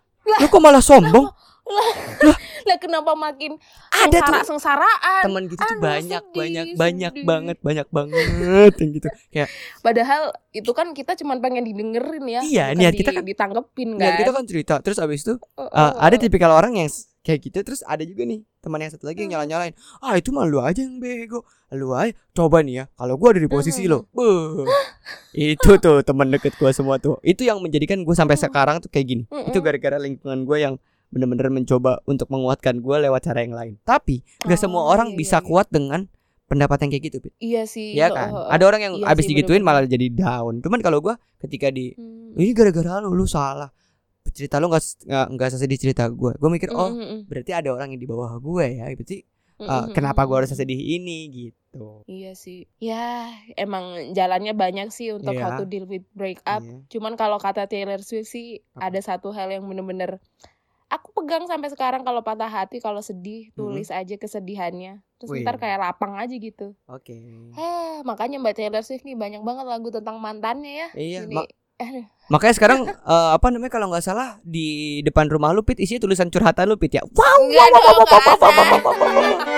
lu 0.44 0.46
kok 0.52 0.60
malah 0.60 0.84
sombong? 0.84 1.32
lah, 2.22 2.38
lah 2.66 2.78
kenapa 2.78 3.12
makin 3.14 3.56
ada 3.94 4.18
sengsara, 4.18 4.34
tuh 4.34 4.46
sengsaraan 4.50 5.22
teman 5.24 5.42
gitu 5.46 5.62
tuh 5.62 5.78
banyak 5.78 6.22
sedih, 6.22 6.38
banyak 6.38 6.66
sedih. 6.66 6.78
banyak 6.78 7.12
banget 7.22 7.56
banyak 7.62 7.88
banget 7.88 8.72
yang 8.82 8.90
gitu 8.98 9.08
kayak 9.30 9.48
padahal 9.80 10.22
itu 10.50 10.70
kan 10.74 10.90
kita 10.92 11.14
cuma 11.22 11.38
pengen 11.38 11.64
didengerin 11.64 12.24
ya 12.26 12.40
iya 12.42 12.64
niat 12.74 12.92
kita 12.98 13.14
kan 13.14 13.24
ditanggepin 13.24 13.96
kan 13.96 14.02
niat 14.02 14.14
kita 14.20 14.32
kan 14.34 14.44
cerita 14.44 14.74
terus 14.82 14.98
abis 14.98 15.22
itu 15.22 15.34
uh, 15.38 15.62
uh, 15.62 15.70
uh, 15.70 15.90
ada 16.02 16.18
tipikal 16.18 16.50
orang 16.50 16.74
yang 16.76 16.90
kayak 17.22 17.38
gitu 17.48 17.58
terus 17.62 17.86
ada 17.86 18.02
juga 18.02 18.26
nih 18.26 18.42
teman 18.58 18.82
yang 18.82 18.90
satu 18.90 19.06
lagi 19.06 19.22
yang 19.22 19.30
hmm. 19.30 19.46
nyala 19.46 19.46
nyalain 19.46 19.74
ah 20.02 20.18
itu 20.18 20.34
mah 20.34 20.42
lu 20.42 20.58
aja 20.58 20.82
yang 20.82 20.98
bego 20.98 21.46
lu 21.70 21.94
aja 21.94 22.10
coba 22.34 22.66
nih 22.66 22.82
ya 22.82 22.84
kalau 22.98 23.14
gua 23.14 23.30
ada 23.30 23.40
di 23.40 23.50
posisi 23.50 23.86
lo 23.86 24.10
hmm. 24.10 24.66
itu 25.54 25.70
tuh 25.78 26.02
teman 26.02 26.34
deket 26.34 26.58
gua 26.58 26.74
semua 26.74 26.98
tuh 26.98 27.22
itu 27.22 27.46
yang 27.46 27.62
menjadikan 27.62 28.02
gua 28.02 28.18
sampai 28.18 28.34
hmm. 28.34 28.44
sekarang 28.50 28.76
tuh 28.82 28.90
kayak 28.90 29.06
gini 29.06 29.24
itu 29.46 29.58
gara-gara 29.62 30.02
lingkungan 30.02 30.42
gua 30.42 30.58
yang 30.58 30.74
bener-bener 31.12 31.52
mencoba 31.52 32.00
untuk 32.08 32.32
menguatkan 32.32 32.80
gue 32.80 32.96
lewat 33.04 33.20
cara 33.28 33.44
yang 33.44 33.52
lain 33.52 33.76
tapi 33.84 34.24
gak 34.48 34.56
oh, 34.56 34.60
semua 34.64 34.82
orang 34.88 35.12
iya, 35.12 35.16
bisa 35.20 35.38
iya. 35.38 35.46
kuat 35.46 35.68
dengan 35.68 36.08
pendapat 36.48 36.84
yang 36.84 36.90
kayak 36.96 37.04
gitu 37.12 37.18
Pit. 37.20 37.32
iya 37.36 37.62
sih 37.68 37.92
ya 37.92 38.08
kan 38.08 38.32
ada 38.32 38.64
orang 38.64 38.80
yang 38.80 38.94
iya 38.96 39.12
abis 39.12 39.28
sih, 39.28 39.36
digituin 39.36 39.60
bener 39.60 39.84
-bener. 39.84 39.84
malah 39.84 39.92
jadi 39.92 40.06
down 40.08 40.64
cuman 40.64 40.80
kalau 40.80 41.04
gue 41.04 41.14
ketika 41.44 41.68
di 41.68 41.92
hmm. 41.92 42.40
ini 42.40 42.52
gara-gara 42.56 43.04
lu 43.04 43.12
lu 43.12 43.28
salah 43.28 43.68
cerita 44.32 44.58
lu 44.58 44.72
nggak 44.72 44.84
nggak 45.32 45.50
sesedih 45.52 45.78
cerita 45.78 46.08
gue 46.08 46.32
gue 46.34 46.50
mikir 46.50 46.72
oh 46.72 46.90
mm 46.90 46.96
-hmm. 46.98 47.18
berarti 47.28 47.52
ada 47.52 47.68
orang 47.72 47.94
yang 47.94 48.00
di 48.00 48.08
bawah 48.08 48.32
gue 48.40 48.66
ya 48.80 48.88
berarti 48.92 49.24
uh, 49.60 49.64
mm 49.64 49.68
-hmm. 49.68 49.92
kenapa 49.94 50.24
gue 50.24 50.36
harus 50.42 50.50
sedih 50.52 50.80
ini 50.80 51.18
gitu 51.30 52.02
iya 52.08 52.32
sih 52.32 52.66
ya 52.80 53.30
emang 53.54 54.16
jalannya 54.16 54.56
banyak 54.56 54.88
sih 54.90 55.12
untuk 55.14 55.36
yeah. 55.36 55.52
how 55.52 55.60
to 55.60 55.64
deal 55.68 55.84
with 55.84 56.04
break 56.16 56.40
up 56.48 56.64
yeah. 56.64 56.80
cuman 56.88 57.14
kalau 57.14 57.36
kata 57.36 57.68
Taylor 57.68 58.00
Swift 58.00 58.32
sih 58.32 58.64
Apa? 58.76 58.90
ada 58.90 59.00
satu 59.00 59.30
hal 59.30 59.52
yang 59.52 59.64
bener-bener 59.68 60.18
aku 60.92 61.08
pegang 61.16 61.48
sampai 61.48 61.72
sekarang 61.72 62.04
kalau 62.04 62.20
patah 62.20 62.52
hati 62.52 62.76
kalau 62.76 63.00
sedih 63.00 63.48
tulis 63.56 63.88
mm 63.88 63.96
-hmm. 63.96 64.00
aja 64.04 64.14
kesedihannya 64.20 64.92
terus 65.16 65.30
Wih. 65.32 65.46
ntar 65.46 65.56
kayak 65.56 65.80
lapang 65.80 66.18
aja 66.18 66.34
gitu 66.36 66.76
oke 66.90 67.06
okay. 67.06 67.54
eh 67.56 68.02
makanya 68.04 68.42
mbak 68.42 68.58
Taylor 68.58 68.84
Swift 68.84 69.06
nih 69.06 69.16
banyak 69.16 69.40
banget 69.40 69.64
lagu 69.64 69.88
tentang 69.88 70.18
mantannya 70.20 70.72
ya 70.84 70.88
iya 70.98 71.20
Makanya 72.32 72.54
sekarang 72.56 72.80
uh, 72.88 73.30
apa 73.36 73.46
namanya 73.52 73.72
kalau 73.72 73.92
nggak 73.92 74.04
salah 74.04 74.40
di 74.40 75.00
depan 75.04 75.28
rumah 75.28 75.52
lu 75.52 75.60
Pit 75.66 75.76
isinya 75.82 76.08
tulisan 76.08 76.32
curhatan 76.32 76.70
lu 76.70 76.80
Pit 76.80 76.96
ya. 76.96 77.02
Wow. 77.04 77.20
wow, 77.52 77.68
wow, 77.68 77.82
wow, 77.82 78.06
wow, 78.08 78.36
wow, 78.40 78.80
wow, 78.80 78.94
wow. 78.96 79.52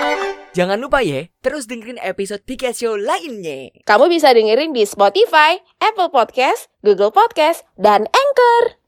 Jangan 0.55 0.79
lupa 0.79 1.03
ya, 1.03 1.27
terus 1.43 1.67
dengerin 1.67 1.99
episode 1.99 2.47
Pika 2.47 2.71
Show 2.71 2.95
lainnya. 2.95 3.75
Kamu 3.83 4.07
bisa 4.07 4.31
dengerin 4.31 4.71
di 4.71 4.87
Spotify, 4.87 5.59
Apple 5.83 6.15
Podcast, 6.15 6.71
Google 6.87 7.11
Podcast, 7.11 7.67
dan 7.75 8.07
Anchor. 8.07 8.79